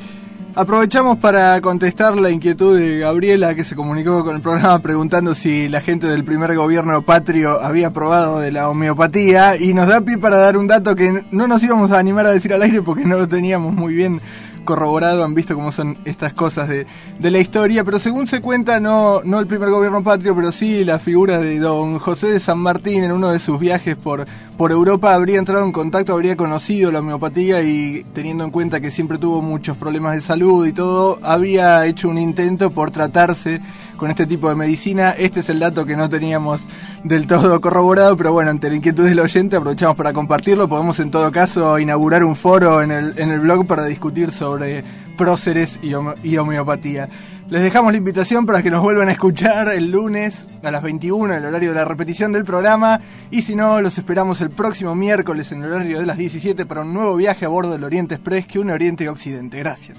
Aprovechamos 0.53 1.17
para 1.17 1.61
contestar 1.61 2.17
la 2.17 2.29
inquietud 2.29 2.77
de 2.77 2.99
Gabriela 2.99 3.55
que 3.55 3.63
se 3.63 3.73
comunicó 3.73 4.21
con 4.25 4.35
el 4.35 4.41
programa 4.41 4.79
preguntando 4.79 5.33
si 5.33 5.69
la 5.69 5.79
gente 5.79 6.07
del 6.07 6.25
primer 6.25 6.53
gobierno 6.55 7.01
patrio 7.03 7.61
había 7.61 7.91
probado 7.91 8.41
de 8.41 8.51
la 8.51 8.69
homeopatía 8.69 9.55
y 9.55 9.73
nos 9.73 9.87
da 9.87 10.01
pie 10.01 10.17
para 10.17 10.35
dar 10.35 10.57
un 10.57 10.67
dato 10.67 10.93
que 10.93 11.23
no 11.31 11.47
nos 11.47 11.63
íbamos 11.63 11.91
a 11.91 11.99
animar 11.99 12.25
a 12.25 12.31
decir 12.31 12.53
al 12.53 12.61
aire 12.63 12.81
porque 12.81 13.05
no 13.05 13.17
lo 13.17 13.29
teníamos 13.29 13.73
muy 13.73 13.93
bien 13.93 14.19
corroborado, 14.63 15.23
han 15.23 15.33
visto 15.33 15.55
cómo 15.55 15.71
son 15.71 15.97
estas 16.05 16.33
cosas 16.33 16.69
de, 16.69 16.85
de 17.19 17.31
la 17.31 17.39
historia, 17.39 17.83
pero 17.83 17.99
según 17.99 18.27
se 18.27 18.41
cuenta, 18.41 18.79
no, 18.79 19.21
no 19.23 19.39
el 19.39 19.47
primer 19.47 19.69
gobierno 19.69 20.03
patrio, 20.03 20.35
pero 20.35 20.51
sí 20.51 20.83
la 20.83 20.99
figura 20.99 21.37
de 21.39 21.59
don 21.59 21.99
José 21.99 22.27
de 22.27 22.39
San 22.39 22.59
Martín 22.59 23.03
en 23.03 23.11
uno 23.11 23.31
de 23.31 23.39
sus 23.39 23.59
viajes 23.59 23.95
por, 23.95 24.25
por 24.57 24.71
Europa. 24.71 25.13
Habría 25.13 25.39
entrado 25.39 25.65
en 25.65 25.71
contacto, 25.71 26.13
habría 26.13 26.35
conocido 26.35 26.91
la 26.91 26.99
homeopatía 26.99 27.61
y 27.61 28.05
teniendo 28.13 28.43
en 28.43 28.51
cuenta 28.51 28.79
que 28.79 28.91
siempre 28.91 29.17
tuvo 29.17 29.41
muchos 29.41 29.77
problemas 29.77 30.15
de 30.15 30.21
salud 30.21 30.65
y 30.65 30.73
todo, 30.73 31.19
habría 31.23 31.85
hecho 31.85 32.09
un 32.09 32.17
intento 32.17 32.69
por 32.69 32.91
tratarse 32.91 33.61
con 34.01 34.09
este 34.09 34.25
tipo 34.25 34.49
de 34.49 34.55
medicina. 34.55 35.11
Este 35.11 35.41
es 35.41 35.49
el 35.49 35.59
dato 35.59 35.85
que 35.85 35.95
no 35.95 36.09
teníamos 36.09 36.59
del 37.03 37.27
todo 37.27 37.61
corroborado, 37.61 38.17
pero 38.17 38.33
bueno, 38.33 38.49
ante 38.49 38.67
la 38.67 38.75
inquietud 38.75 39.05
del 39.05 39.19
oyente 39.19 39.57
aprovechamos 39.57 39.95
para 39.95 40.11
compartirlo. 40.11 40.67
Podemos 40.67 40.99
en 40.99 41.11
todo 41.11 41.31
caso 41.31 41.77
inaugurar 41.77 42.23
un 42.23 42.35
foro 42.35 42.81
en 42.81 42.89
el, 42.91 43.13
en 43.19 43.29
el 43.29 43.41
blog 43.41 43.67
para 43.67 43.85
discutir 43.85 44.31
sobre 44.31 44.83
próceres 45.17 45.79
y, 45.83 45.91
home- 45.93 46.15
y 46.23 46.35
homeopatía. 46.37 47.09
Les 47.47 47.61
dejamos 47.61 47.91
la 47.91 47.99
invitación 47.99 48.47
para 48.47 48.63
que 48.63 48.71
nos 48.71 48.81
vuelvan 48.81 49.07
a 49.09 49.11
escuchar 49.11 49.67
el 49.71 49.91
lunes 49.91 50.47
a 50.63 50.71
las 50.71 50.81
21, 50.81 51.35
el 51.35 51.45
horario 51.45 51.69
de 51.69 51.75
la 51.75 51.85
repetición 51.85 52.31
del 52.31 52.43
programa. 52.43 53.01
Y 53.29 53.43
si 53.43 53.55
no, 53.55 53.81
los 53.81 53.99
esperamos 53.99 54.41
el 54.41 54.49
próximo 54.49 54.95
miércoles 54.95 55.51
en 55.51 55.63
el 55.63 55.71
horario 55.73 55.99
de 55.99 56.07
las 56.07 56.17
17 56.17 56.65
para 56.65 56.81
un 56.81 56.91
nuevo 56.93 57.15
viaje 57.17 57.45
a 57.45 57.49
bordo 57.49 57.73
del 57.73 57.83
Oriente 57.83 58.15
Express 58.15 58.47
que 58.47 58.57
une 58.57 58.73
Oriente 58.73 59.03
y 59.03 59.07
Occidente. 59.09 59.59
Gracias. 59.59 59.97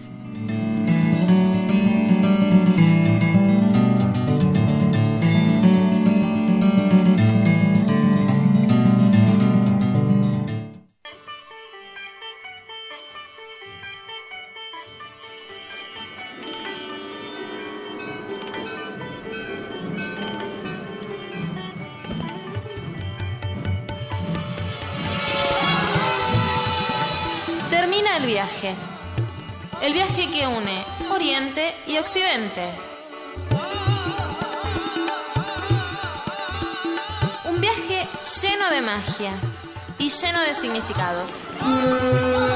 Lleno 40.22 40.40
de 40.40 40.54
significados. 40.54 42.51